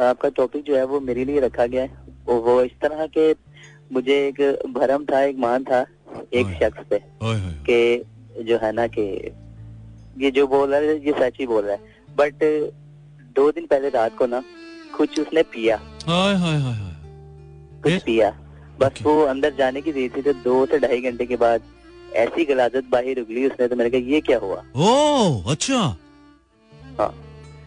[0.00, 3.32] आपका टॉपिक जो है वो मेरे लिए रखा गया है। वो, इस तरह के
[3.92, 4.40] मुझे एक
[4.74, 5.84] भरम था एक मान था
[6.34, 7.00] एक शख्स पे
[7.68, 9.02] कि जो है ना कि
[10.18, 11.80] ये जो बोल रहा है ये सच ही बोल रहा है।
[12.16, 12.44] बट
[13.36, 14.42] दो दिन पहले रात को ना
[14.96, 15.76] कुछ उसने पिया।
[16.06, 16.90] हाय हाय हाय
[17.82, 18.30] कुछ पिया।
[18.80, 21.62] बस वो अंदर जाने की दी थी तो दो से ढाई घंटे के बाद
[22.16, 24.62] ऐसी गलाजत बाहर उगली उसने तो मैंने कहा ये क्या हुआ?
[24.76, 25.96] ओ अच्छा।
[26.98, 27.14] हाँ।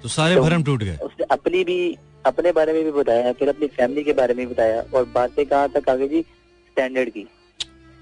[0.04, 1.78] तो सारे तो भरम टूट गए। उसने अपनी भी
[2.26, 5.70] अपने बारे में भी बताया फिर अपनी फैमिली के बारे में बताया और बातें कहाँ
[5.70, 6.22] तक आगे जी?
[6.22, 7.28] स्टैंडर्ड की।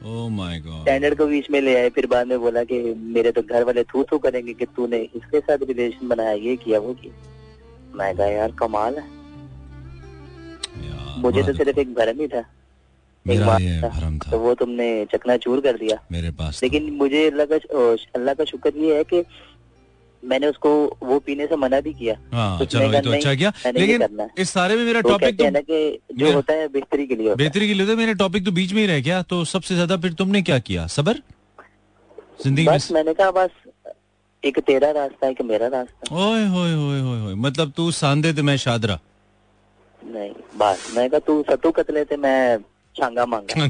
[0.03, 2.79] Oh स्टैंडर्ड को बीच में ले आए फिर बाद में बोला कि
[3.17, 6.79] मेरे तो घर वाले थू थू करेंगे कि तूने इसके साथ रिलेशन बनाया ये किया
[6.79, 7.13] वो किया।
[7.95, 9.05] मैं कहा यार कमाल है।
[11.21, 12.43] मुझे तो सिर्फ़ एक भरम ही था।
[13.25, 17.45] एक बात था। तो वो तुमने चकना चूर कर दिया। मेरे पास लेकिन मुझे अल्लाह
[17.51, 17.57] का
[18.15, 19.23] अल्लाह का शुक्र ये है कि
[20.23, 20.69] मैंने उसको
[21.03, 24.83] वो पीने से मना भी किया। हाँ, चलो तो अच्छा किया। लेकिन इस सारे में
[24.85, 28.13] मेरा टॉपिक तो, तो जो होता है बेहतरी के लिए बेहतरी के लिए तो मेरा
[28.21, 30.87] टॉपिक तो बीच में ही रह गया। तो सबसे ज़्यादा फिर तुमने क्या किया?
[30.89, 31.21] सबर?
[32.43, 33.49] ज़िंदगी में मैंने कहा बस
[34.43, 38.57] एक तेरा रास्ता एक मेरा रास्ता। ओए होए होए होए मतलब तू सांदे तो मैं
[38.57, 38.99] शादरा।
[40.01, 42.57] नहीं बस मैं कहा तू सत्तू कतले थे मैं
[42.95, 43.67] छांगा मांगा।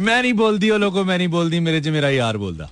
[0.00, 2.70] मैं नहीं बोल दी लोगों मैं नहीं बोल दी मेरे जो मेरा यार बोल दा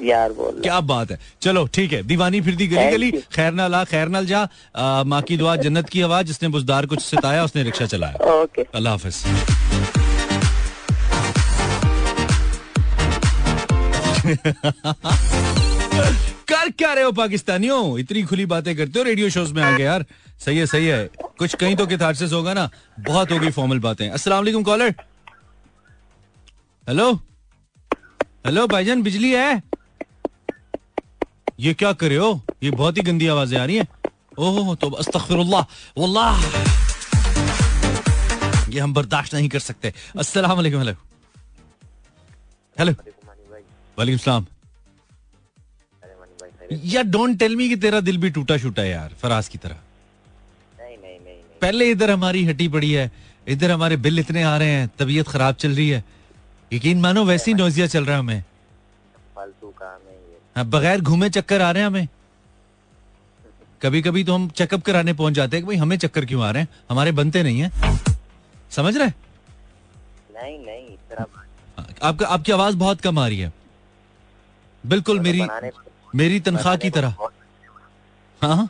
[0.00, 3.66] यार बोल क्या बात है। चलो ठीक है। दीवानी फिर दी गली गली। खैर ना
[3.68, 4.42] ला खैर नल जा।
[5.04, 8.92] माँ की दुआ जन्नत की आवाज़ जिसने बुजदार कुछ सिताया उसने रिक्शा चलाया। ओके अल्लाह
[8.92, 9.24] हाफिज।
[16.48, 17.98] कर क्या रहे हो पाकिस्तानियों?
[17.98, 20.04] इतनी खुली बातें करते हो रेडियो शोज़ में आगे यार।
[20.44, 21.08] सही है सही है।
[21.38, 22.68] कुछ कहीं तो किथारसिस होगा ना।
[23.00, 24.94] बहुत होगी फॉर्मल बातें। अस्सलाम वालेकुम कॉलर
[26.86, 27.12] हेलो
[28.46, 29.62] हेलो भाईजान बिजली है?
[31.58, 32.40] ये क्या करे हो?
[32.62, 33.86] ये बहुत ही गंदी आवाज़ें आ रही हैं।
[34.38, 35.62] ओह तो अस्तगफिरुल्लाह।
[35.98, 36.42] वल्लाह।
[38.70, 40.92] ये हम बर्दाश्त नहीं कर सकते। अस्सलाम वालेकुम, हेलो।
[42.76, 42.92] हेलो।
[43.98, 44.46] वालेकुम सलाम।
[46.84, 49.76] या डोंट टेल मी कि तेरा दिल भी टूटा छूटा है यार, फराज की तरह।
[50.78, 53.10] नहीं नहीं नहीं। पहले इधर हमारी हटी पड़ी है,
[53.48, 56.04] इधर हमारे बिल इतने आ रहे हैं, तबीयत खराब चल रही है।
[56.72, 58.44] यकीन मानो, वैसी नोजिया चल रहा है हमें।
[60.64, 62.08] बगैर घूमे चक्कर आ रहे हैं हमें।
[63.82, 66.50] कभी कभी तो हम चेकअप कराने पहुँच जाते हैं कि भाई हमें चक्कर क्यों आ
[66.50, 66.68] रहे हैं?
[66.90, 67.70] हमारे बनते नहीं है।
[68.70, 69.08] समझ रहे
[70.34, 71.26] नहीं नहीं इतना
[72.02, 73.52] आपका आपकी आवाज़ बहुत कम आ रही है।
[74.84, 75.42] बिल्कुल मेरी
[76.14, 77.14] मेरी तनख्वाह की तरह।
[78.42, 78.68] हाँ, हाँ।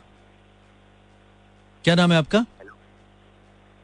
[1.83, 2.45] क्या नाम है आपका?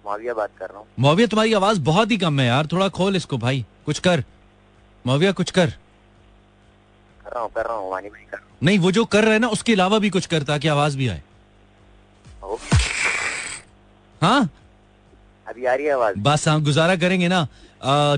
[0.05, 3.15] माविया बात कर रहा हूँ। माविया तुम्हारी आवाज़ बहुत ही कम है यार। थोड़ा खोल
[3.15, 4.23] इसको भाई। कुछ कर।
[5.05, 5.73] माविया कुछ कर।
[7.35, 9.47] रहा हूँ कर रहा हूँ वानी भाई कर नहीं वो जो कर रहे हैं ना
[9.49, 11.21] उसके अलावा भी कुछ करता ताकि आवाज़ भी आए।
[14.21, 14.49] हाँ?
[15.47, 17.47] अभी आ रही है आवाज़। बस हाँ गुजारा करेंगे ना।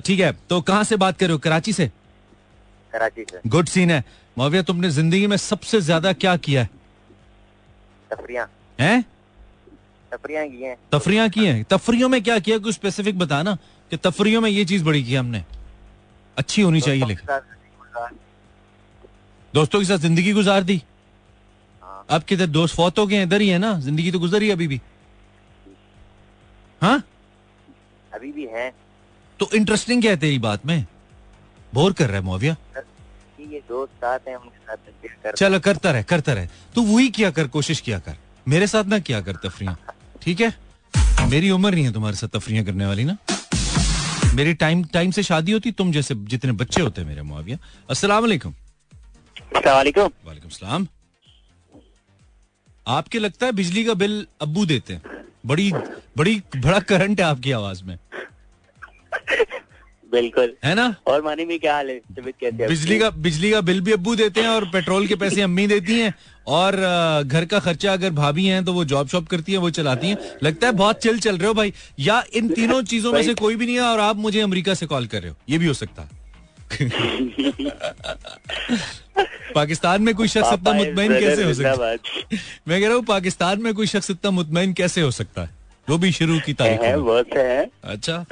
[0.06, 1.40] ठीक है तो कहाँ से बात कर रहे हो?
[1.40, 1.88] कराची से?
[2.94, 4.04] कराची से। गुड सीन है।
[4.38, 6.70] माविया तुमने ज़िंदगी में सबसे ज़्यादा क्या किया है?
[8.12, 8.48] तफरिया।
[8.80, 9.02] हैं?
[10.12, 11.64] तफरिया की हैं। तफरिया की हैं?
[11.64, 12.58] तफरियों में क्या किया?
[12.60, 13.58] कुछ स्पेसिफिक बताना
[13.92, 15.44] कि तफरियों में ये चीज़ बड़ी की हमने।
[16.38, 17.28] अच्छी होनी चाहिए लेकिन।
[19.58, 20.82] दोस्तों के साथ ज़िंदगी गुजार दी।
[21.82, 23.80] हाँ। अब किधर दोस्त फौत हो गए इधर ही है ना?
[23.80, 24.80] ज़िंदगी तो गुजर ही अभी भी।
[26.82, 26.98] हाँ?
[28.14, 28.70] अभी भी है।
[29.40, 30.86] तो इंटरेस्टिंग क्या है तेरी बात में?
[31.74, 32.56] बोर कर रहा है मोविया।
[33.42, 37.32] ये दोस्त साथ हैं उनके साथ कर चलो करता रहे करता रहे। तू वही किया
[37.32, 38.18] कर कोशिश किया कर।
[38.48, 39.76] मेरे साथ ना किया कर तफरिया।
[40.22, 40.54] ठीक है?
[41.30, 43.18] मेरी उम्र नहीं है तुम्हारे साथ तफरिया करने वाली ना।
[44.36, 47.58] मेरी टाइम टाइम से शादी होती तुम जैसे जितने बच्चे होते मेरे मुआविया
[47.90, 48.26] अस्सलाम
[49.66, 50.88] वालेकुम
[52.88, 55.02] आपके लगता है बिजली का बिल अबू देते हैं?
[55.46, 55.72] बड़ी
[56.18, 57.98] बड़ी बड़ा करंट है आपकी आवाज़ में।
[60.12, 60.96] बिल्कुल। है ना?
[61.08, 62.02] और मानी में क्या हाल है?
[62.68, 66.00] बिजली का बिजली का बिल भी अबू देते हैं और पेट्रोल के पैसे अम्मी देती
[66.00, 66.16] हैं।
[66.48, 66.76] और
[67.24, 70.18] घर का खर्चा अगर भाभी हैं तो वो जॉब शॉप करती है वो चलाती हैं।
[70.44, 73.56] लगता है बहुत चिल चल रहे हो भाई। या इन तीनों चीज़ों में से कोई
[73.56, 75.74] भी नहीं है और आप मुझे अमेरिका से कॉल कर रहे हो। ये भी हो
[75.74, 76.27] सकता है।
[79.56, 81.98] पाकिस्तान में कोई शख्स इतना मुतमिन कैसे हो सकता है?
[82.68, 85.50] मैं कह रहा हूँ पाकिस्तान में कोई शख्स इतना मुतमिन कैसे हो सकता है?
[85.88, 88.26] वो भी शुरू की तारीख है अच्छा।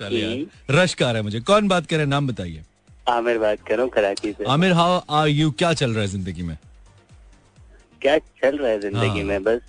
[0.00, 2.10] चलिए। रश का रहा है मुझे। कौन बात कर रहे हैं?
[2.10, 2.62] नाम बताइए।
[3.08, 6.08] आमिर बात कर रहा हूँ कराची से। आमिर हाउ आर यू क्या चल रहा है
[6.08, 6.56] ज़िंदगी में?
[8.02, 9.42] क्या चल रहा है ज़िंदगी हाँ। में?
[9.44, 9.60] बस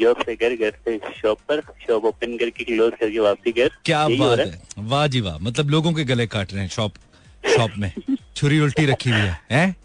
[0.00, 4.06] जॉब से घर घर से शॉप पर शॉप ओपन करके क्लोज करके वापसी घर क्या
[4.08, 6.92] बात है। वाह जी वाह। मतलब लोगों के गले काट रहे हैं शॉप
[7.46, 7.92] शॉप में।
[8.36, 9.76] छुरी उल्टी रखी हुई है हैं?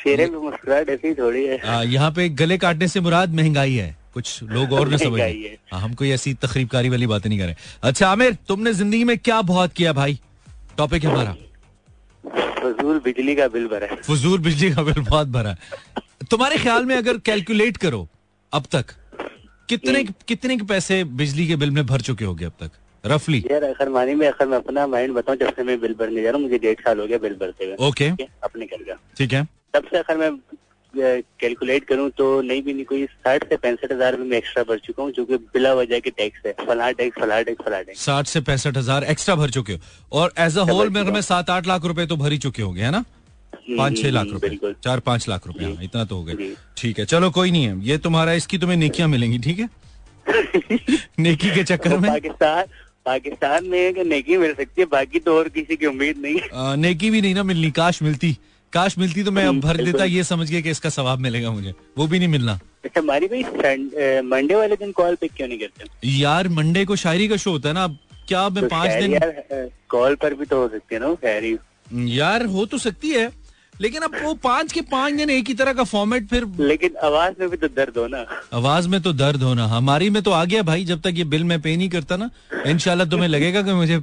[0.00, 4.42] चेहरे पे मुस्कुराहट ऐसी थोड़ी है। यहाँ पे गले काटने से मुराद महँगाई है। कुछ
[4.44, 8.36] लोग और न समझ। हाँ, हम कोई ऐसी तकरीबकारी वाली बातें नहीं करें। अच्छा आमिर
[8.48, 10.18] तुमने ज़िंदगी में क्या बहुत किया भाई?
[10.78, 11.34] टॉपिक है हमारा।
[12.60, 15.54] फजूल बिजली का बिल भरा फजूल बिजली का बिल बहुत भरा
[16.30, 18.06] तुम्हारे ख्याल में अगर कैलकुलेट करो
[18.52, 18.94] अब तक
[19.68, 22.70] कितने। कितने के पैसे बिजली के बिल में भर चुके हो अब तक?
[23.04, 26.22] रफली यार अखर मानी में अखर मैं अपना माइंड बताऊँ जब से मैं बिल भरने
[26.22, 28.08] जा रहा हूँ मुझे डेढ़ साल हो गया बिल भरते हुए। ओके
[28.44, 30.38] अपने घर का। ठीक है। तब से अखर मैं
[31.40, 35.02] कैलकुलेट करूँ तो नहीं भी नहीं कोई साठ से पैंसठ हज़ार में एक्स्ट्रा भर चुका
[35.02, 38.26] हूँ जो कि बिला वजह के टैक्स है। फला टैक्स फला टैक्स फला टैक्स साठ
[38.26, 39.78] से पैंसठ हज़ार एक्स्ट्रा भर चुके हो।
[40.12, 42.82] और एज अ होल में मैं सात आठ लाख रुपए तो भर ही चुके होंगे
[42.82, 43.04] है ना?
[43.54, 46.98] हम्म, पाँच छह लाख रुपए। चार पाँच लाख रुपए हाँ इतना तो हो गए। ठीक
[46.98, 49.68] है चलो कोई नहीं है। ये तुम्हारा इसकी तुम्हें नेकियाँ मिलेंगी ठीक है?
[51.18, 52.64] नेकी के चक्कर में। पाकिस्तान
[53.06, 57.20] पाकिस्तान में नेकी मिल सकती है बाकी तो और किसी की उम्मीद नहीं नेकी भी
[57.20, 58.36] नहीं ना मिलनी काश मिलती।
[58.72, 61.72] काश मिलती तो मैं अब भर देता ये समझ गया कि इसका सवाब मिलेगा मुझे।
[61.98, 66.08] वो भी नहीं मिलना। अच्छा हमारी भाई मंडे वाले दिन कॉल पिक क्यों नहीं करते?
[66.08, 67.86] यार मंडे को शायरी का शो होता है ना
[68.28, 69.18] क्या मैं तो पाँच दिन
[69.90, 71.56] कॉल पर भी तो हो सकती है ना शायरी
[72.16, 73.28] यार हो तो सकती है।
[73.80, 77.34] लेकिन अब वो पाँच के पाँच दिन एक ही तरह का फॉर्मेट फिर लेकिन आवाज़
[77.40, 80.62] में भी तो दर्द होना आवाज़ में तो दर्द होना हमारी में तो आ गया
[80.62, 82.30] भाई जब तक ये बिल मैं पे नहीं करता ना
[82.66, 84.00] इनशाला तुम्हें लगेगा कि मुझे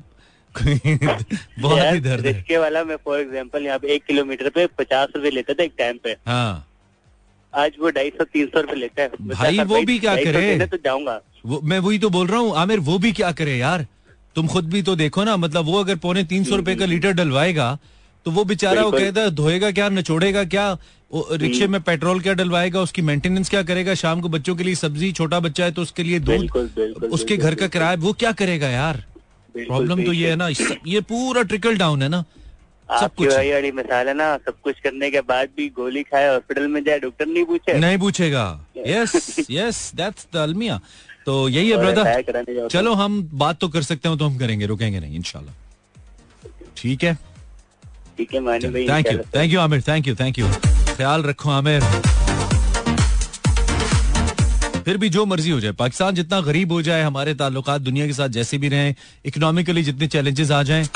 [0.57, 5.29] बहुत ही दर्द है। वाला मैं फॉर एग्ज़ाम्पल यहाँ पे एक किलोमीटर पे पचास रूपए
[5.29, 6.67] लेता था एक टाइम पे। हाँ।
[7.53, 10.65] आज वो ढाई सौ तीन सौ रूपए लेता है। भाई वो भी क्या करे?
[10.65, 11.21] तो जाऊँगा।
[11.63, 13.85] मैं वही तो बोल रहा हूँ आमिर वो भी क्या करे यार?
[14.35, 17.11] तुम खुद भी तो देखो ना मतलब वो अगर पौने तीन सौ रुपए का लीटर
[17.11, 17.77] डलवाएगा
[18.25, 20.71] तो वो बेचारा वो कहता है धोएगा क्या नचोड़ेगा क्या?
[21.11, 22.81] रिक्शे में पेट्रोल क्या डलवाएगा?
[22.81, 23.93] उसकी मेंटेनेंस क्या करेगा?
[23.95, 26.51] शाम को बच्चों के लिए सब्ज़ी छोटा बच्चा है तो उसके लिए दूध
[27.11, 29.03] उसके घर का किराया वो क्या करेगा यार?
[29.55, 30.47] प्रॉब्लम तो ये है ना
[30.87, 32.23] ये पूरा ट्रिकल डाउन है ना
[32.89, 36.67] सब कुछ। बड़ी मिसाल है ना सब कुछ करने के बाद भी गोली खाए हॉस्पिटल
[36.67, 37.73] में जाए डॉक्टर नहीं पूछे?
[37.73, 38.43] नहीं पूछेगा।
[38.87, 40.79] यस यस दैट्स द अलमिया
[41.25, 44.99] तो यही है ब्रदर चलो हम बात तो कर सकते हो तो हम करेंगे रुकेंगे
[44.99, 45.53] नहीं इनशाला
[46.77, 47.17] ठीक है?
[48.17, 48.39] ठीक है
[48.89, 50.47] thank you thank you Aamir thank you thank you
[50.97, 51.81] ख्याल रखो आमिर
[54.85, 58.13] फिर भी जो मर्ज़ी हो जाए पाकिस्तान जितना गरीब हो जाए हमारे ताल्लुक दुनिया के
[58.13, 58.93] साथ जैसे भी रहे
[59.25, 60.87] इकोनॉमिकली जितने चैलेंजेस आ जाएँ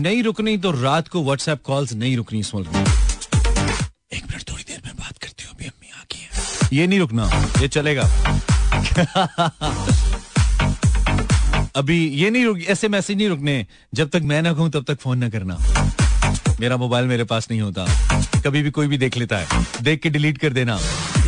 [0.00, 4.62] नहीं रुकनी तो रात को व्हाट्सएप कॉल्स नहीं रुकनी इस मुल्क में। एक मिनट थोड़ी
[4.68, 6.28] देर में बात करती हूँ अभी अम्मी आ गई है।
[6.78, 7.24] ये नहीं रुकना
[7.62, 8.04] ये चलेगा।
[11.76, 15.00] अभी ये नहीं रुक ऐसे मैसेज नहीं रुकने जब तक मैं ना कहूँ तब तक
[15.00, 15.58] फ़ोन ना करना।
[16.60, 17.86] मेरा मोबाइल मेरे पास नहीं होता।
[18.44, 20.78] कभी भी कोई भी देख लेता है। देख के डिलीट कर देना।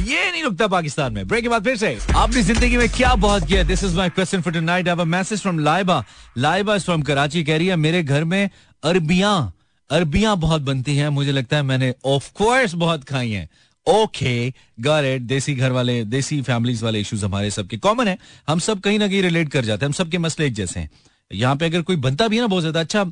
[0.02, 3.46] ये नहीं रुकता पाकिस्तान में। ब्रेक के बाद फिर से। आपने ज़िंदगी में क्या बहुत
[3.48, 3.62] किया?
[3.62, 6.04] This is my question for tonight have a message from Laiba
[6.38, 8.48] Laiba is from Karachi कह रही है मेरे घर में
[8.82, 9.52] अरबियाँ
[9.90, 13.48] अरबियाँ बहुत बनती हैं। मुझे लगता है मैंने ऑफ़ कोर्स बहुत खाई हैं।
[13.86, 18.16] ओके गॉट इट देसी घर वाले, देसी फैमिलीज़ वाले इश्यूज़ हमारे सबके कॉमन है।
[18.48, 20.90] हम सब कहीं ना कहीं रिलेट कर जाते हैं। हम सबके मसले एक जैसे हैं।
[21.30, 23.04] यहाँ पे अगर कोई बनता भी है ना बहुत ज़्यादा अच्छा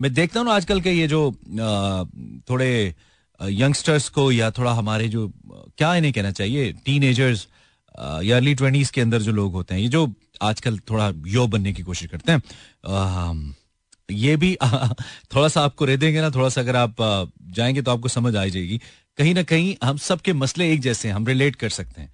[0.00, 1.20] मैं देखता हूँ आजकल के ये जो
[2.50, 2.94] थोड़े
[3.40, 5.28] यंगस्टर्स को या थोड़ा हमारे जो,
[5.78, 7.46] क्या इन्हें कहना चाहिए टीन एजर्स
[8.24, 11.72] या अर्ली ट्वेंटीज के अंदर जो लोग होते हैं, ये जो आजकल थोड़ा यो बनने
[11.72, 13.54] की कोशिश करते हैं
[14.10, 14.56] ये भी,
[15.34, 16.96] थोड़ा सा आपको रह देंगे ना, थोड़ा सा अगर आप
[17.50, 18.80] जाएँगे तो आपको समझ आ जाएगी।
[19.18, 22.12] कहीं ना कहीं हम सबके मसले एक जैसे हैं, हम रिलेट कर सकते हैं।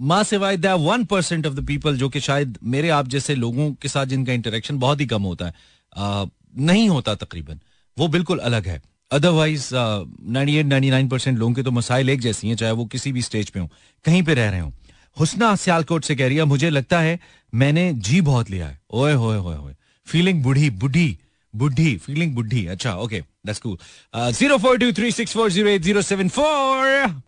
[0.00, 3.72] माँ सिवाय the one percent of the people जो कि शायद मेरे आप जैसे लोगों
[3.72, 5.54] के साथ जिनका इंटरेक्शन बहुत ही कम होता है
[6.58, 7.60] नहीं होता तकरीबन।
[7.98, 8.82] वो बिल्कुल अलग है।
[9.12, 12.84] Otherwise ninety eight ninety nine percent लोगों के तो मसाइल एक जैसी हैं चाहे वो
[12.84, 13.70] किसी भी स्टेज पे हो
[14.04, 14.72] कहीं पे रह रहे हो।
[15.20, 17.18] हुसना सियालकोट से कह रही है मुझे लगता है
[17.54, 19.74] मैंने जी बहुत लिया है। ओए होए होए होए।
[20.06, 21.18] फीलिंग बुढ़ी बुढ़ी
[21.54, 23.78] बुढ़ी फीलिंग बुढ़ी। अच्छा okay that's cool
[24.16, 27.20] zero four two three six four zero eight zero seven four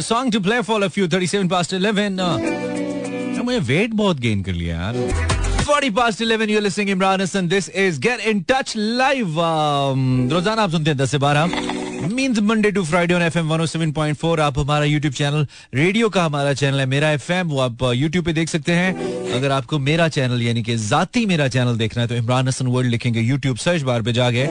[0.00, 2.18] song to play for all of you, 37 past 11.
[2.20, 5.37] Uh, मुझे वेट बहुत गेन कर लिया यार।
[5.68, 7.48] 40 past 11 you're listening Imran Hassan.
[7.48, 9.34] This is Get in Touch live.
[9.38, 14.40] Um, रोज़ाना आप सुनते हैं 10 से 12 means Monday to Friday on FM 107.4
[14.40, 18.32] आप हमारा यूट्यूब चैनल रेडियो का हमारा चैनल है। मेरा एफएम वो आप यूट्यूब पे
[18.32, 22.14] देख सकते हैं। अगर आपको मेरा चैनल यानी कि जाती मेरा चैनल देखना है तो
[22.14, 24.44] इमरान हसन वर्ल्ड लिखेंगे। यूट्यूब सर्च बार पे जाके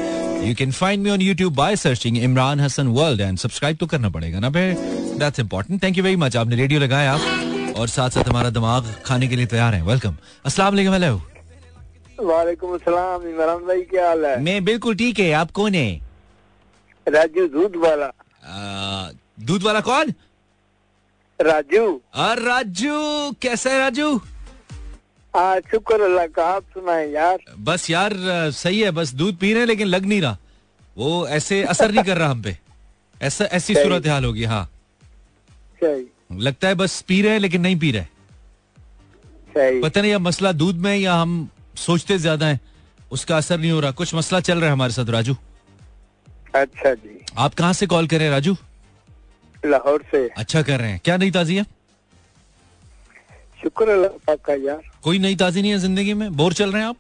[0.48, 4.10] you can find me on YouTube by searching Imran Hasan world and subscribe तो करना
[4.10, 4.74] पड़ेगा ना फिर
[5.20, 7.20] that's important thank you very much आपने रेडियो लगाया।
[7.78, 12.74] और साथ साथ हमारा दिमाग खाने के लिए तैयार है। वेलकम अस्सलाम वालेकुम हेलो वालेकुम
[12.76, 14.40] अस्सलाम इमरान भाई क्या हाल है?
[14.42, 15.90] मैं बिल्कुल ठीक है। आप कौन है?
[17.08, 18.12] राजू दूध वाला
[19.40, 20.14] दूध वाला कौन?
[21.40, 21.86] राजू।
[22.16, 24.16] और राजू कैसा है राजू?
[25.34, 28.14] हाँ शुक्र अल्लाह का आप सुनाए यार। बस यार
[28.56, 30.38] सही है बस दूध पी रहे हैं लेकिन लग नहीं रहा।
[30.98, 32.58] वो ऐसे असर नहीं कर रहा हम पे।
[33.22, 34.66] ऐसा ऐसी सूरत हाल होगी हाँ।
[35.84, 38.06] सही। लगता है बस पी रहे हैं लेकिन नहीं पी रहे।
[39.82, 42.60] पता नहीं अब मसला दूध में या हम सोचते ज़्यादा है
[43.12, 45.36] उसका असर नहीं हो रहा। कुछ मसला चल रहा है हमारे साथ राजू।
[46.56, 48.56] अच्छा जी। आप कहाँ से कॉल करें राजू?
[49.64, 51.64] लाहौर से। अच्छा कर रहे हैं। क्या नई ताजी है?
[53.64, 56.32] शुक्र का यार। कोई नई ताजी नहीं है ज़िंदगी में?
[56.38, 56.98] बोर चल रहे हैं आप?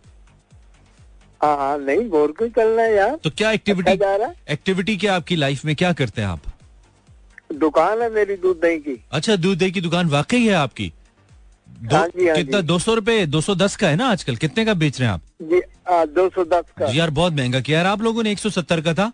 [1.41, 3.15] हाँ हाँ नहीं बोर क्यों चल रहा है यार?
[3.23, 5.75] तो क्या एक्टिविटी अच्छा एक्टिविटी क्या आपकी लाइफ में?
[5.75, 6.41] क्या करते हैं आप?
[7.49, 10.91] दुकान है मेरी दूध दही की। अच्छा दूध दही की दुकान वाकई है आपकी?
[11.69, 12.61] दो, हाँ जी, हाँ कितना?
[12.61, 14.35] दो सौ रूपए दो सौ दस का है ना आजकल?
[14.35, 15.21] कितने का बेच रहे हैं आप?
[15.43, 15.61] जी
[16.13, 18.81] दो सौ दस का। यार बहुत महँगा किया यार। आप लोगों ने एक सौ सत्तर
[18.81, 19.11] का था।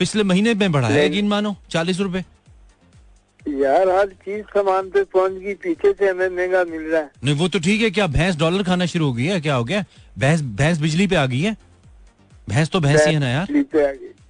[0.00, 2.24] पिछले महीने में बढ़ाया यकीन मानो चालीस रूपए।
[3.42, 7.34] यार हर चीज़ सामान पे पहुँच गई पीछे से हमें महँगा मिल रहा है। नहीं
[7.34, 9.40] वो तो ठीक है। क्या भैंस डॉलर खाना शुरू हो गई है?
[9.40, 9.84] क्या हो गया?
[10.18, 11.56] भैंस भैंस बिजली पे आ गई है?
[12.48, 13.46] भैंस तो भैंस ही है ना यार।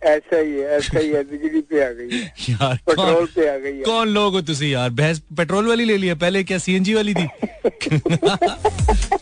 [0.02, 3.56] ऐसा ही है ऐसा ही है बिजली पे आ गई है। यार पेट्रोल पे आ
[3.56, 4.90] गई है। कौन लोग हो तुसी यार?
[4.90, 7.26] भैंस पेट्रोल वाली ले लिया पहले क्या सीएनजी वाली थी?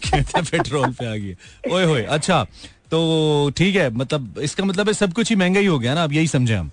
[0.05, 1.35] कहते पेट्रोल पे आ गई
[1.73, 2.43] ओए होए अच्छा
[2.91, 6.05] तो ठीक है मतलब इसका मतलब है सब कुछ ही महँगा ही हो गया ना
[6.05, 6.71] अब यही समझे हम।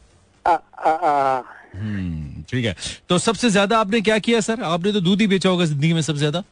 [1.73, 2.75] हम्म, ठीक है।
[3.09, 4.61] तो सबसे ज़्यादा आपने क्या किया सर?
[4.61, 6.43] आपने तो दूध ही बेचा होगा ज़िंदगी में सबसे ज़्यादा।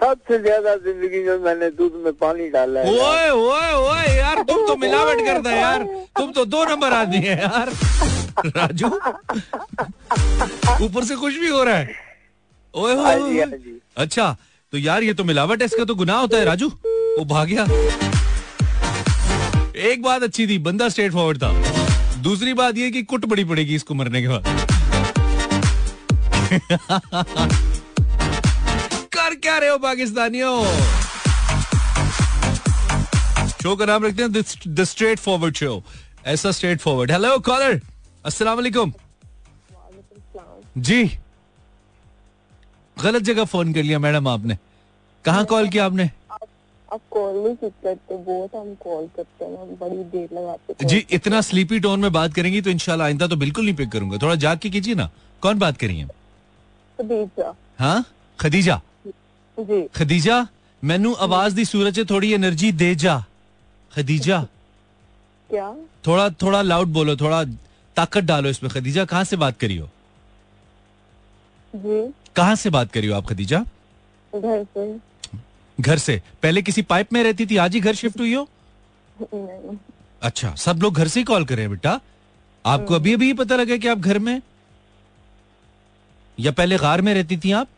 [0.00, 4.66] सबसे ज़्यादा ज़िंदगी में मैंने दूध में पानी डाला है ओए ओए ओए यार तुम
[4.66, 5.82] तो मिलावट करता है यार।
[6.18, 7.70] तुम तो दो नंबर आदमी है यार।
[8.46, 8.86] राजू
[10.86, 11.94] ऊपर से कुछ भी हो रहा है।
[12.74, 13.46] ओए ओए हाँ हाँ
[13.96, 14.36] अच्छा
[14.72, 17.64] तो यार ये तो मिलावट है इसका तो गुनाह होता है राजू। वो भाग गया।
[19.90, 21.52] एक बात अच्छी थी बंदा स्ट्रेट फॉरवर्ड था।
[22.22, 24.44] दूसरी बात ये कि कुट बड़ी पड़ेगी इसको मरने के बाद।
[29.26, 30.64] कर क्या रहे हो पाकिस्तानियों?
[33.62, 34.32] शो का नाम रखते हैं
[34.74, 35.82] द स्ट्रेट फॉरवर्ड शो।
[36.26, 37.80] ऐसा स्ट्रेट फॉरवर्ड। हेलो कॉलर
[38.24, 38.92] अस्सलाम वालेकुम।
[40.78, 41.04] जी।
[42.96, 44.58] गलत जगह फ़ोन कर लिया मैडम आपने।
[45.24, 46.10] कहाँ कॉल किया आपने?
[46.92, 51.40] आप कॉल नहीं पिक करते बहुत हम कॉल करते हैं बड़ी देर लगाते जी इतना
[51.40, 54.58] स्लीपी टोन में बात करेंगी तो इंशाल्लाह आइंदा तो बिल्कुल नहीं पिक करूँगा। थोड़ा जाग
[54.58, 55.10] के कीजिए ना।
[55.42, 56.06] कौन बात करी है?
[56.98, 58.04] खदीजा। हाँ?
[58.40, 58.80] खदीजा।
[59.58, 60.46] जी। खदीजा
[60.84, 63.24] मैनू आवाज़ दी सूरज थोड़ी एनर्जी दे जा।
[63.96, 64.46] खदीजा।
[65.50, 65.74] क्या?
[66.06, 67.44] थोड़ा थोड़ा लाउड बोलो थोड़ा
[67.96, 69.90] ताकत डालो इसमें। खदीजा कहाँ से बात करी हो?
[71.76, 73.64] जी। कहाँ से बात करी हो आप खदीजा?
[74.34, 74.98] घर से।
[75.80, 78.48] घर से। पहले किसी पाइप में रहती थी आज ही घर शिफ्ट हुई हो?
[79.22, 79.76] नहीं।
[80.22, 82.00] अच्छा सब लोग घर से ही कॉल कर रहे हैं बेटा।
[82.66, 84.42] आपको अभी अभी पता लगा कि आप घर में?
[86.40, 87.68] या पहले गार में रहती थी आप?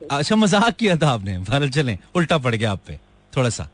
[0.00, 2.98] अच्छा मज़ाक किया था आपने। भारत चले उल्टा पड़ गया आप पे
[3.32, 3.68] थोड़ा सा।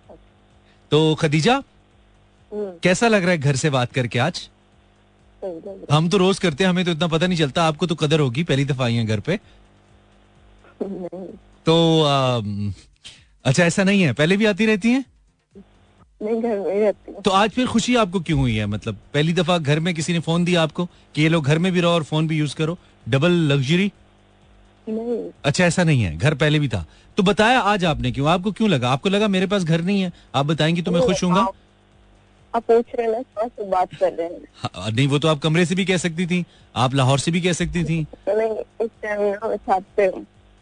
[0.93, 4.49] तो खदीजा हम्म, कैसा लग रहा है घर से बात करके आज?
[5.91, 8.43] हम तो रोज करते हैं हमें तो इतना पता नहीं चलता आपको तो कदर होगी
[8.45, 9.39] पहली दफ़ा आई है घर पे।
[10.83, 11.27] नहीं।
[11.67, 12.73] तो आम,
[13.45, 15.05] अच्छा ऐसा नहीं है पहले भी आती रहती हैं?
[16.21, 18.67] नहीं घर में रहती तो आज फिर खुशी आपको क्यों हुई है?
[18.67, 21.73] मतलब पहली दफ़ा घर में किसी ने फ़ोन दिया आपको कि ये लोग घर में
[21.73, 22.77] भी रहो और फ़ोन भी यूज़ करो
[23.09, 23.91] डबल लग्जरी
[24.89, 28.29] नहीं। अच्छा ऐसा नहीं है। घर पहले भी था। तो बताया आज आपने क्यों?
[28.29, 28.91] आपको क्यों लगा?
[28.91, 30.13] आपको लगा मेरे पास घर नहीं है?
[30.35, 31.55] आप बताएँगी तो मैं खुश हूँ आप-
[32.55, 34.41] पूछ रहे हैं ना बात कर रहे हैं?
[34.57, 36.45] हाँ, नहीं वो तो आप कमरे से भी कह सकती थी।
[36.77, 40.13] आप लाहौर से भी कह सकती थी। नहीं इस टाइम छत पे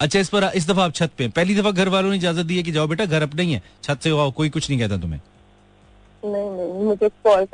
[0.01, 2.57] अच्छा इस पर इस दफ़ा आप छत पे पहली दफ़ा घर वालों ने इजाज़त दी
[2.57, 4.97] है कि जाओ बेटा घर अपना ही है। छत से आओ कोई कुछ नहीं कहता
[4.97, 5.21] तुम्हें।
[6.25, 7.47] नहीं नहीं मुझे कॉल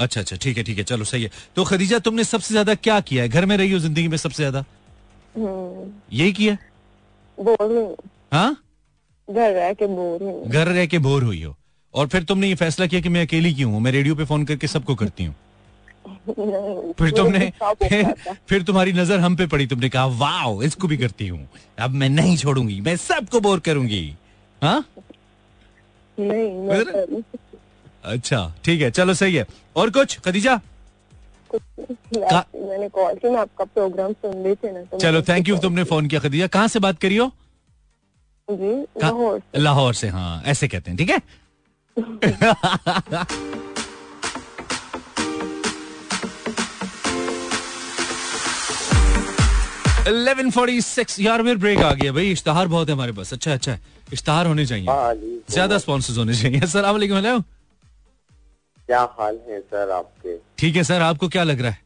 [0.00, 3.00] अच्छा अच्छा ठीक है ठीक है चलो सही है। तो खदीजा तुमने सबसे ज़्यादा क्या
[3.00, 3.28] किया है?
[3.28, 4.64] घर में रही हो ज़िंदगी में सबसे ज़्यादा?
[5.38, 6.56] यही किया?
[7.38, 7.96] बोर
[8.32, 8.52] हाँ।
[9.28, 11.54] घर रह के बोर हुई हूँ। घर रह के बोर हुई हो।
[11.94, 13.80] और फिर तुमने ये फैसला किया कि मैं अकेली क्यों हूँ?
[13.80, 15.34] मैं रेडियो पे फ़ोन करके सबको करती हूँ।
[16.98, 18.14] फिर तुमने फिर,
[18.48, 22.08] फिर तुम्हारी नज़र हम पे पड़ी तुमने कहा वाओ इसको भी करती हूँ। अब मैं
[22.08, 24.14] नहीं छोड़ूँगी मैं सबको बोर करूँगी।
[24.62, 24.84] हाँ?
[26.18, 27.22] नहीं
[28.04, 29.46] अच्छा ठीक है चलो सही है।
[29.76, 30.18] और कुछ?
[30.18, 30.60] खदीजा?
[31.54, 35.84] मैंने कॉल की मैं आपका प्रोग्राम सुन रही थी ना तो चलो थैंक यू तुमने
[35.84, 37.30] फ़ोन किया खदीजा। कहाँ से बात करी हो?
[38.48, 41.20] जी लाहौर से। लाहौर से हाँ ऐसे कहते हैं ठीक है?
[50.08, 53.52] इलेवन फोर्टी सिक्स यार मेरे ब्रेक आ गया भाई। इश्तहार बहुत है हमारे पास। अच्छा
[53.52, 53.80] अच्छा है
[54.12, 57.38] इश्तहार होने चाहिए। हाँ ज़्यादा स्पॉन्सर्स होने चाहिए। अस्सलाम वालेकुम हेलो
[58.86, 60.36] क्या हाल है सर आपके?
[60.58, 61.78] ठीक है सर आपको क्या लग रहा है?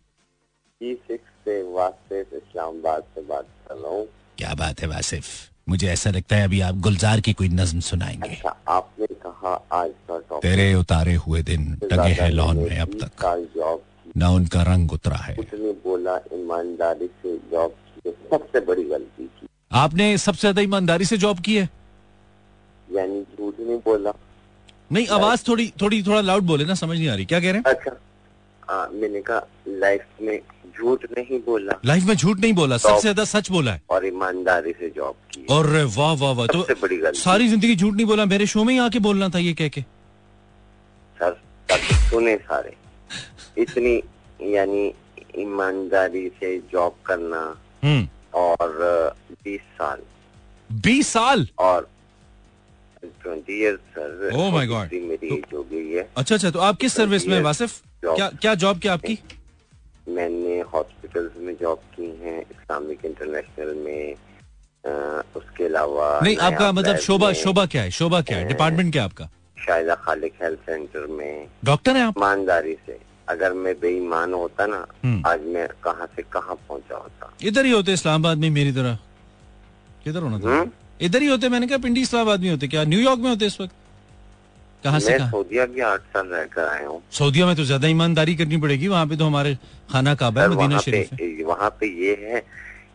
[0.81, 4.07] जी सिक्स से वासिफ इस्लामाबाद से बात कर रहा हूँ।
[4.39, 5.25] क्या बात है वासिफ?
[5.69, 9.91] मुझे ऐसा लगता है अभी आप गुलजार की कोई नज्म सुनाएँगे। अच्छा आपने कहा आज
[10.11, 13.25] का तेरे उतारे हुए दिन टंगे हैं लॉन में अब तक।
[14.17, 19.47] की उनका रंग उतरा है। उसने बोला ईमानदारी से जॉब की सबसे बड़ी गलती की।
[19.73, 21.69] आपने सबसे ज़्यादा ईमानदारी से जॉब की है?
[22.89, 24.13] यानी झूठ नहीं बोला।
[24.91, 27.57] नहीं आवाज़ थोड़ी थोड़ी थोड़ा लाउड बोले ना समझ नहीं आ रही। क्या कह रहे
[27.57, 27.65] हैं?
[27.67, 27.97] अच्छा।
[28.71, 30.41] हाँ मैंने कहा लाइफ में
[30.77, 34.73] झूठ नहीं बोला। लाइफ में झूठ नहीं बोला सबसे ज़्यादा सच बोला है। और ईमानदारी
[34.73, 38.47] से जॉब की। और वाह वाह वाह तो बड़ी सारी ज़िंदगी झूठ नहीं बोला मेरे
[38.47, 39.81] शो में ही आके बोलना था ये कह के।
[41.17, 41.39] सर
[42.11, 42.77] सुने सारे।
[43.59, 43.97] इतनी
[44.53, 44.93] यानी
[45.39, 47.41] ईमानदारी से जॉब करना
[47.83, 50.03] हम्म। और बीस साल।
[50.71, 51.47] बीस साल?
[51.59, 51.89] और
[53.05, 54.93] ट्वेंटी सर Oh God.
[54.93, 57.81] मेरी एज हो गई है। अच्छा अच्छा तो आप किस सर्विस में वासिफ?
[58.05, 59.19] क्या क्या जॉब क्या आपकी?
[60.09, 64.15] मैंने हॉस्पिटल्स में जॉब की है इस्लामिक इंटरनेशनल में
[64.85, 67.91] अ, उसके अलावा नहीं आपका मतलब शोभा शोभा क्या है?
[67.91, 68.49] शोभा क्या है?
[68.49, 69.29] डिपार्टमेंट क्या आपका?
[69.67, 72.15] शायदा खालिक हेल्थ सेंटर में। डॉक्टर है आप?
[72.19, 72.99] ईमानदारी से।
[73.29, 77.71] अगर मैं बेईमान होता ना हम्म। आज मैं कहाँ से कहाँ पहुँचा होता। इधर ही
[77.71, 78.99] होते इस्लामाबाद में मेरी तरह।
[80.05, 80.49] किधर होना था?
[80.49, 80.71] हम्म?
[81.01, 82.85] इधर ही होते मैंने कहा पिंडी इस्लामाबाद में होते क्या?
[82.85, 83.75] न्यूयॉर्क में होते इस वक्त?
[84.85, 85.31] कहाँ से कहाँ?
[85.31, 89.07] सऊदिया भी आठ साल रहकर आया हूँ। सऊदिया में तो ज़्यादा ईमानदारी करनी पड़ेगी वहाँ
[89.07, 89.57] पे तो हमारे
[89.93, 92.43] खाना काबा है मदीना शरीफ वहाँ पे ये है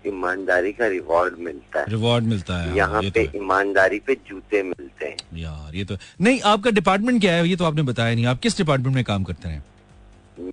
[0.07, 5.05] ईमानदारी का रिवॉर्ड मिलता है। रिवॉर्ड मिलता है यहाँ पे तो ईमानदारी पे जूते मिलते
[5.05, 7.47] हैं। यार ये तो नहीं आपका डिपार्टमेंट क्या है?
[7.47, 9.63] ये तो आपने बताया नहीं। आप किस डिपार्टमेंट में काम करते हैं?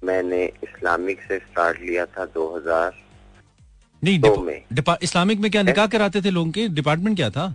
[0.04, 2.92] मैंने इस्लामिक से स्टार्ट लिया था 2000
[4.02, 4.62] नहीं दो में
[5.02, 6.68] इस्लामिक में क्या निकाह कराते थे लोगों के?
[6.70, 7.54] डिपार्टमेंट क्या था?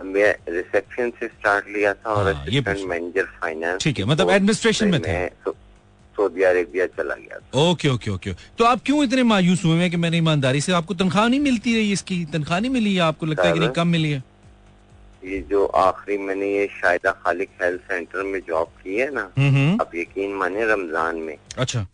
[0.00, 5.00] मैं रिसेप्शन से स्टार्ट लिया था और असिस्टेंट मैनेजर फाइनेंस ठीक है मतलब एडमिनिस्ट्रेशन में
[5.02, 5.26] थे।
[6.16, 9.96] सऊदी अरेबिया चला गया ओके ओके ओके। तो आप क्यों इतने मायूस हुए हैं कि
[9.96, 12.24] मैंने ईमानदारी से आपको तनख्वाह नहीं मिलती रही इसकी?
[12.32, 13.26] तनख्वाह नहीं मिली है आपको?
[13.26, 14.22] लगता है कि नहीं कम मिली है?
[15.24, 19.22] ये जो आखिरी मैंने ये शायदा खालिक हेल्थ सेंटर में जॉब की है ना
[19.82, 21.36] अब यकीन माने रमज़ान में?
[21.58, 21.86] अच्छा।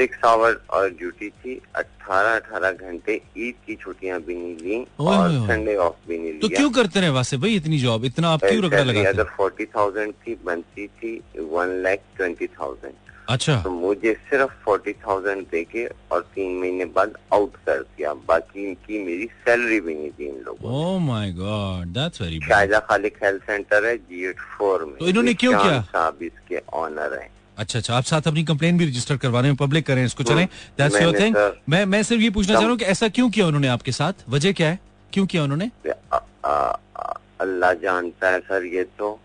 [0.00, 5.30] सिक्स आवर और ड्यूटी थी अठारह अठारह घंटे ईद की छुट्टियाँ भी नहीं ली और
[5.48, 8.64] संडे ऑफ़ भी नहीं तो क्यों करते रहे वैसे भाई इतनी जॉब इतना आप क्यों
[8.64, 11.12] रखा लगा अगर फोर्टी थाउज़ेंड थी बनती थी
[11.52, 12.94] वन लैख ट्वेंटी थाउज़ेंड
[13.28, 18.14] अच्छा। तो मुझे सिर्फ़ फोर्टी थाउज़ेंड दे के और तीन महीने बाद आउट कर दिया।
[18.28, 22.78] बाकी इनकी मेरी सैलरी भी नहीं थी इन लोगों ओह my god that's very Shahza
[22.88, 25.80] Khaliq health centre है जी एट फोर में। तो इन्होंने क्यों किया?
[25.92, 27.28] साहब इसके ऑनर है।
[27.60, 30.46] अच्छा अच्छा आप साथ अपनी कंप्लेन भी रजिस्टर करवा रहे हैं पब्लिक करें इसको चलें।
[30.78, 31.36] दैट्स योर थिंग
[31.68, 34.24] मैं मैं सिर्फ़ ये पूछना चाह रहा हूँ कि ऐसा क्यों किया उन्होंने आपके साथ?
[34.28, 34.78] वजह क्या है?
[35.12, 35.70] क्यों किया उन्होंने?
[37.40, 39.18] अल्लाह जानता है सर ये तो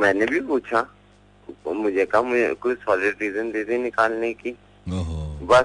[0.00, 0.86] मैंने भी पूछा।
[1.66, 4.50] मुझे कहा मुझे कोई सॉलिड रीजन दे दे निकालने की।
[4.86, 5.64] बस।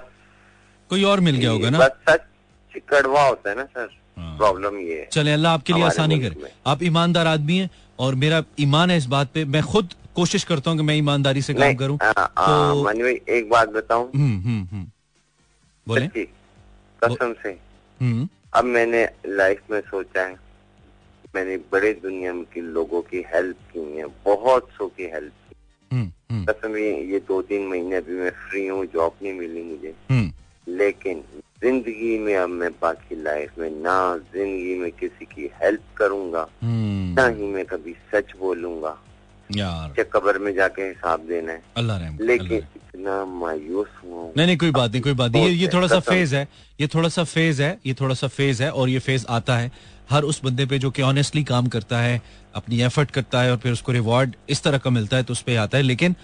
[0.90, 1.78] कोई और मिल गया होगा ना?
[1.80, 3.88] बस सच कड़वा होता है ना सर
[4.18, 8.16] प्रॉब्लम हाँ। ये है। चले अल्लाह आपके लिए आसानी करे। आप ईमानदार आदमी हैं और
[8.24, 11.54] मेरा ईमान है इस बात पे। मैं खुद कोशिश करता हूँ कि मैं ईमानदारी से
[11.54, 14.10] काम करूँ तो एक बात बताऊँ?
[14.16, 14.86] हम्म, हम्म, हम्म।
[15.88, 16.08] बोले।
[17.02, 17.58] कसम से।
[18.54, 20.36] अब मैंने लाइफ में सोचा है
[21.36, 25.34] मैंने बड़े दुनिया के लोगों की हेल्प की है बहुत सो की हेल्प
[25.92, 29.94] हम्म। कसम ये दो तीन महीने अभी मैं फ्री हूँ जॉब नहीं मिली मुझे।
[30.68, 31.24] लेकिन
[31.62, 37.28] ज़िंदगी में अब मैं बाकी लाइफ में ना ज़िंदगी में किसी की हेल्प करूँगा ना
[37.28, 38.98] ही मैं कभी सच बोलूँगा।
[39.50, 44.58] यार। कबर में जाके हिसाब देना है। अल्लाह रहम लेकिन इतना मायूस हुआ नहीं नहीं
[44.58, 46.48] कोई बात नहीं कोई बात नहीं। ये ये थोड़ा सा फ़ेज़ है
[46.82, 49.72] ये थोड़ा सा फ़ेज़ है ये थोड़ा सा फ़ेज़ है और ये फ़ेज़ आता है।
[50.10, 52.22] हर उस बंदे पे जो कि ऑनेस्टली काम करता है
[52.56, 55.42] अपनी एफर्ट करता है और फिर उसको रिवॉर्ड इस तरह का मिलता है तो उस
[55.42, 56.16] पर आता है। लेकिन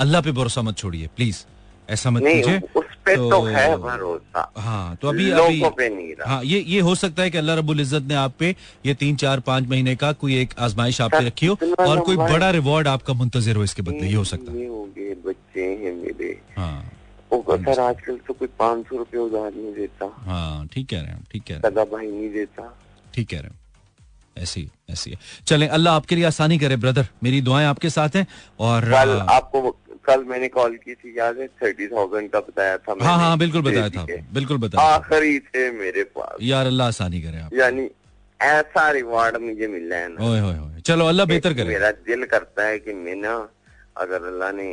[0.00, 1.44] अल्लाह पे भरोसा मत छोड़िए प्लीज़
[1.90, 2.60] ऐसा मत कीजिए।
[3.06, 6.80] तो, तो है भरोसा। हाँ तो अभी लोगों अभी पे नहीं रहा। हाँ ये ये
[6.80, 8.54] हो सकता है कि अल्लाह रब्बुल इज़्ज़त ने आप पे
[8.86, 12.16] ये तीन चार पाँच महीने का कोई एक आजमाइश आप पे रखी हो और कोई
[12.16, 14.66] बड़ा रिवॉर्ड आपका मुंतजर हो इसके बदले ये हो सकता है।
[15.24, 16.90] बच्चे हैं मेरे। हाँ।
[17.32, 21.24] सर आजकल तो कोई पाँच सौ रुपये उधार नहीं देता। हाँ ठीक कह रहे हैं
[21.32, 22.72] ठीक कह रहे हैं। भाई नहीं देता।
[23.14, 23.56] ठीक कह रहे हैं।
[24.38, 28.26] ऐसी ऐसी है। चले अल्लाह आपके लिए आसानी करे ब्रदर। मेरी दुआएँ आपके साथ हैं
[28.60, 29.76] और कल आपको
[30.08, 31.46] कल मैंने कॉल की थी याद है?
[31.62, 36.02] थर्टी थाउज़ेंड का बताया था हाँ हाँ बिल्कुल बताया था बिल्कुल बताया आखिरी थे मेरे
[36.16, 37.88] पास। यार अल्लाह आसानी करे आप। यानी
[38.40, 42.24] ऐसा रिवार्ड मुझे मिल रहा है ना। ओए ओए चलो अल्लाह बेहतर करे। मेरा दिल
[42.34, 43.36] करता है कि मैं ना
[43.96, 44.66] अगर अल्लाह ने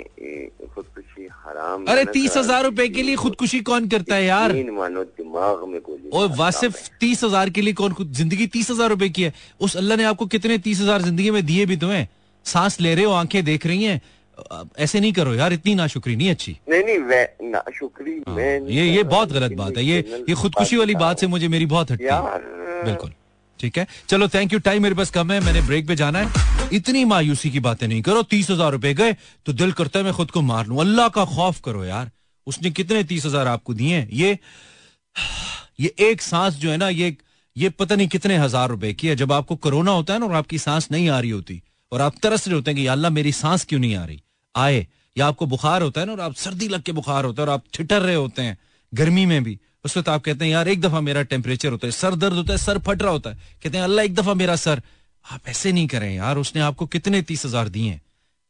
[0.74, 4.54] खुदकुशी हराम अरे तीस हज़ार रूपए के लिए खुदकुशी कौन करता है यार?
[4.72, 5.80] मानो दिमाग में
[6.12, 9.34] और वासिफ तीस हज़ार के लिए कौन खुद ज़िंदगी तीस हज़ार रूपए की है?
[9.60, 12.08] उस अल्लाह ने आपको कितने तीस हज़ार ज़िंदगी में दिए भी तो हैं?
[12.46, 14.02] सांस ले रहे हो आँखें देख रही हैं?
[14.78, 19.32] ऐसे नहीं करो यार इतनी नाशुक्री नहीं अच्छी। नहीं नहीं नाशुक्री हाँ, ये ये बहुत
[19.32, 23.12] गलत बात है। ये ये खुदकुशी वाली बात से मुझे मेरी बहुत हटती है। बिल्कुल।
[23.60, 23.88] ठीक है?
[24.10, 27.50] चलो थैंक यू टाइम मेरे पास कम है मैंने ब्रेक पे जाना है। इतनी मायूसी
[27.50, 29.14] की बातें नहीं करो। तीस हज़ार रुपए गए
[29.46, 32.12] तो दिल करता है मैं खुद को मार लू। अल्लाह का खौफ करो यार।
[32.48, 34.38] उसने कितने तीस हज़ार आपको दिए ये
[35.80, 37.16] ये एक सांस जो है ना ये
[37.56, 40.34] ये पता नहीं कितने हज़ार रुपए की है। जब आपको कोरोना होता है ना और
[40.36, 41.62] आपकी सांस नहीं आ रही होती
[41.92, 44.22] और आप तरस रहे होते हैं कि अल्लाह मेरी सांस क्यों नहीं आ रही?
[44.56, 44.86] आए।
[45.16, 47.54] या आपको बुखार होता है ना और आप सर्दी लग के बुखार होता है और
[47.54, 48.58] आप ठिठर रहे होते हैं,
[48.94, 51.92] गर्मी में भी। उस वक्त आप कहते हैं, यार, एक दफ़ा मेरा टेम्परेचर होता है,
[51.92, 54.56] सर दर्द होता है, सर फट रहा होता है। कहते हैं, अल्लाह, एक दफ़ा मेरा
[54.58, 54.82] सर।
[55.26, 58.00] आप ऐसे नहीं करें यार, उसने आपको कितने तीस हज़ार दिए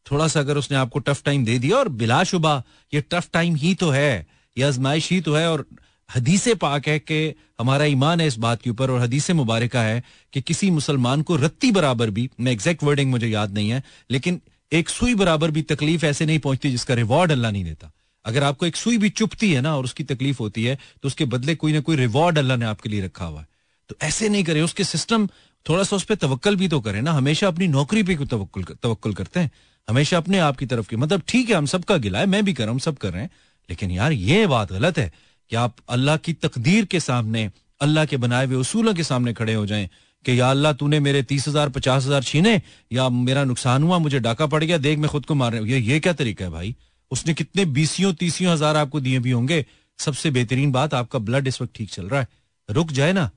[0.05, 3.73] थोड़ा सा अगर उसने आपको टफ टाइम दे दिया और बिलाशुबा, ये टफ टाइम ही
[3.75, 4.27] तो है,
[4.57, 5.65] ये आजमाइश ही तो है और
[6.09, 10.03] हदीसे पाक है कि हमारा ईमान है इस बात के ऊपर और हदीसे मुबारक है
[10.33, 14.41] कि किसी मुसलमान को रत्ती बराबर भी, मैं एग्जैक्ट वर्डिंग मुझे याद नहीं है, लेकिन
[14.71, 17.91] एक सुई बराबर भी तकलीफ़ ऐसे नहीं पहुँचती जिसका रिवॉर्ड अल्लाह नहीं देता।
[18.25, 21.25] अगर आपको एक सुई भी चुपती है ना और उसकी तकलीफ़ होती है तो उसके
[21.27, 23.47] बदले कोई ना कोई रिवॉर्ड अल्लाह ने आपके लिए रखा हुआ है।
[23.89, 25.27] तो ऐसे नहीं करे, उसके सिस्टम
[25.65, 29.13] थोड़ा सा उस पर तवक्ल भी तो करें ना। हमेशा अपनी नौकरी पे क्यों तवक्ल
[29.13, 29.51] करते हैं?
[29.87, 32.53] हमेशा अपने आप की तरफ़ की मतलब ठीक है, हम सबका गिला है, मैं भी
[32.53, 33.29] कर रहा हूँ सब कर रहे हैं।
[33.69, 35.11] लेकिन यार, ये बात गलत है
[35.51, 37.49] कि आप अल्लाह की तकदीर के सामने,
[37.81, 39.89] अल्लाह के बनाए हुए उसूलों के सामने खड़े हो जाएँ
[40.25, 42.61] कि या अल्लाह तूने मेरे तीस हज़ार, पचास हज़ार छीने,
[42.91, 45.69] या मेरा नुकसान हुआ, मुझे डाका पड़ गया, देख मैं खुद को मार रहा हूँ।
[45.69, 46.75] ये ये क्या तरीका है भाई?
[47.11, 49.65] उसने कितने बीसियों, तीसियों हज़ार आपको दिए भी होंगे?
[49.99, 52.27] सबसे बेहतरीन बात, आपका ब्लड इस वक्त ठीक चल रहा है।
[52.69, 53.29] रुक जाए ना।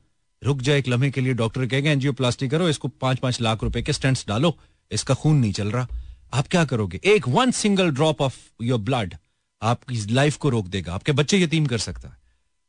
[0.42, 3.82] रुक जाए एक लम्हे के लिए डॉक्टर कहेगा एनजियोप्लास्टी करो, इसको पाँच पाँच लाख रुपए
[3.82, 4.56] के स्टेंट्स डालो।
[4.90, 5.88] इसका खून नहीं चल रहा।
[6.32, 7.00] आप क्या करोगे?
[7.04, 9.14] एक one single drop of your blood
[9.62, 12.16] आपकी लाइफ को रोक देगा। आपके बच्चे यतीम कर सकता है।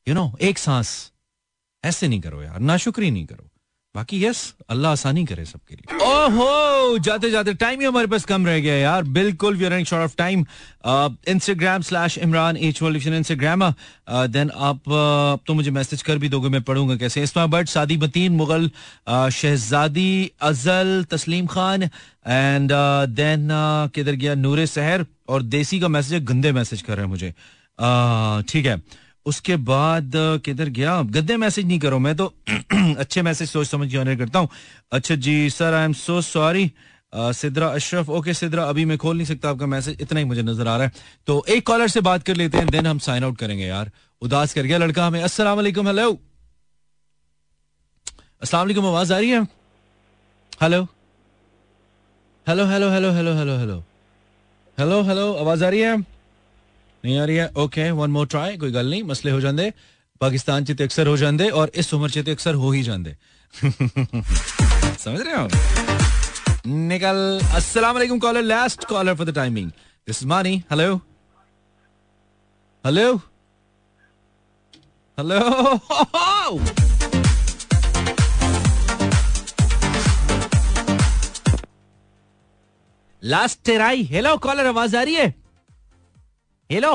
[0.07, 1.11] यू नो एक सांस।
[1.84, 3.48] ऐसे नहीं करो यार। नाशुक्री नहीं करो।
[3.95, 8.45] बाकी यस अल्लाह आसानी करे सबके लिए। ओहो जाते जाते टाइम ही हमारे पास कम
[8.45, 10.45] रह गया यार। बिल्कुल we are short of time
[11.33, 13.63] Instagram slash Imran H लिखन इंस्टाग्राम
[14.29, 17.23] देन आप uh, तो मुझे मैसेज कर भी दोगे मैं पढ़ूँगा कैसे?
[17.23, 22.71] इस्मा बट सादी बतीन मुगल uh, शहजादी अजल Tasleem Khan and
[23.17, 24.35] then uh, uh किधर गया?
[24.35, 27.33] नूर सहर और देसी का मैसेज गंदे मैसेज कर रहे हैं मुझे।
[28.49, 28.81] ठीक uh, है।
[29.26, 30.11] उसके बाद
[30.45, 31.01] किधर गया?
[31.03, 32.34] गद्दे मैसेज नहीं करो, मैं तो
[32.99, 34.49] अच्छे मैसेज सोच समझ के करता हूँ।
[34.91, 36.72] अच्छा जी sir I am so sorry
[37.13, 40.67] Sidra Ashraf okay Sidra, अभी मैं खोल नहीं सकता आपका मैसेज, इतना ही मुझे नज़र
[40.67, 40.91] आ रहा है।
[41.28, 43.91] तो एक कॉलर से बात कर लेते हैं देन हम साइन आउट करेंगे यार।
[44.22, 46.11] उदास कर गया लड़का हमें। वालेकुम हेलो
[48.41, 49.41] अस्सलाम आवाज़ आ रही है?
[50.61, 50.88] Hello
[52.47, 53.84] hello hello hello hello hello hello
[54.78, 55.97] hello hello आवाज़ आ रही है?
[57.05, 57.47] नहीं आ रही है?
[57.57, 59.71] ओके वन मोर ट्राई कोई गल नहीं, मसले हो जाते
[60.21, 63.15] पाकिस्तान च अक्सर हो जाते और इस उम्र च अक्सर हो ही जाते
[65.03, 65.47] समझ रहे हो?
[66.67, 69.69] निकल, अस्सलाम वालेकुम caller last caller for the timing
[70.07, 70.95] this मानी hello
[72.83, 73.15] hello
[75.17, 76.59] hello
[83.23, 85.33] last try hello caller आवाज़ आ रही है?
[86.70, 86.89] हेलो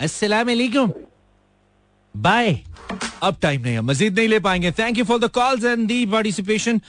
[0.00, 0.92] अस्सलाम वालेकुम
[2.14, 2.52] बाय
[3.22, 6.06] अब टाइम नहीं है, मजीद नहीं ले पाएँगे। Thank you for the calls and the
[6.06, 6.80] participation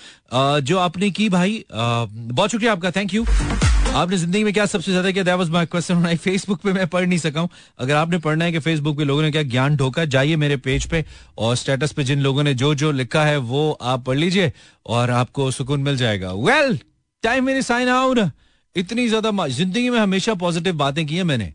[0.64, 5.12] जो आपने की भाई। बहुत शुक्रिया आपका थैंक यू आपने ज़िंदगी में क्या सबसे ज़्यादा
[5.12, 5.24] किया?
[5.24, 7.50] दैट माय क्वेश्चन फेसबुक पे मैं पढ़ नहीं सका हूँ।
[7.80, 10.86] अगर आपने पढ़ना है कि फेसबुक पे लोगों ने क्या ज्ञान ढोका, जाइए मेरे पेज
[10.86, 11.06] पे
[11.38, 14.52] और स्टेटस पे जिन लोगों ने जो जो लिखा है, वो आप पढ़ लीजिए
[14.86, 16.80] और आपको सुकून मिल जाएगा। वेल
[17.24, 18.20] टाइम मेरे साइन आउट
[18.76, 21.54] इतनी ज़्यादा ज़िंदगी में हमेशा पॉजिटिव बातें की है मैंने।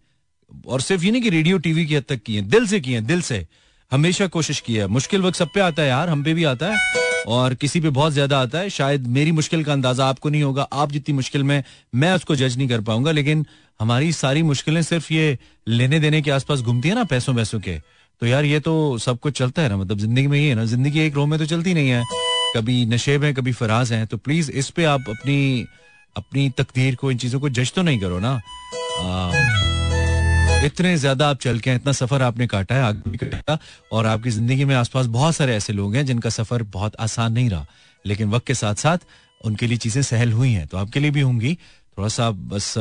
[0.66, 2.92] और सिर्फ़ ये नहीं कि रेडियो, टीवी की हद तक की है, दिल से की
[2.92, 3.46] है, दिल से।
[3.92, 6.72] हमेशा कोशिश की है। मुश्किल वक्त सब पे आता है यार, हम पे भी आता
[6.72, 10.42] है। और किसी पे बहुत ज़्यादा आता है। शायद मेरी मुश्किल का अंदाज़ा आपको नहीं
[10.42, 11.62] होगा। आप जितनी मुश्किल में
[11.94, 13.46] मैं उसको जज नहीं कर पाऊँगा। लेकिन
[13.80, 15.38] हमारी सारी मुश्किलें सिर्फ़ ये
[15.68, 17.78] लेने देने के आसपास घूमती है ना पैसों पैसों के।
[18.22, 20.64] तो यार ये तो सब कुछ चलता है ना। मतलब ज़िंदगी में ये है ना,
[20.64, 22.02] ज़िंदगी एक रो में तो चलती नहीं है।
[22.56, 25.66] कभी नशेब है कभी फराज है। तो प्लीज़ इस पे आप अपनी
[26.16, 28.32] अपनी तकदीर को इन चीज़ों को जज तो नहीं करो ना।
[29.00, 29.30] आ,
[30.64, 33.18] इतने ज़्यादा आप चल के हैं इतना सफ़र आपने काटा है आगे भी
[33.92, 37.50] और आपकी ज़िंदगी में आसपास बहुत सारे ऐसे लोग हैं जिनका सफ़र बहुत आसान नहीं
[37.50, 37.66] रहा।
[38.04, 38.98] लेकिन वक्त के साथ साथ
[39.40, 41.54] उनके लिए चीज़ें सहल हुई हैं तो आपके लिए भी होंगी।
[41.98, 42.72] थोड़ा सा बस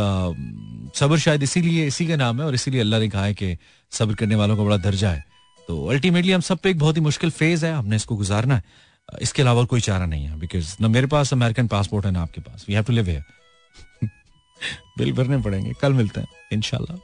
[0.95, 3.57] सब्र शायद इसीलिए इसी का नाम है और इसीलिए अल्लाह ने कहा है कि
[3.91, 5.23] सब्र करने वालों का बड़ा दर्जा है।
[5.69, 8.63] तो अल्टीमेटली हम सब पे एक बहुत ही मुश्किल फ़ेज़ है हमने इसको गुजारना है।
[9.09, 12.41] इसके अलावा कोई चारा नहीं है बिकॉज़ ना मेरे पास अमेरिकन पासपोर्ट है, ना आपके
[12.41, 13.23] पास। We have to live here
[14.97, 16.95] bill भरने पड़ेंगे, कल मिलते हैं इनशाला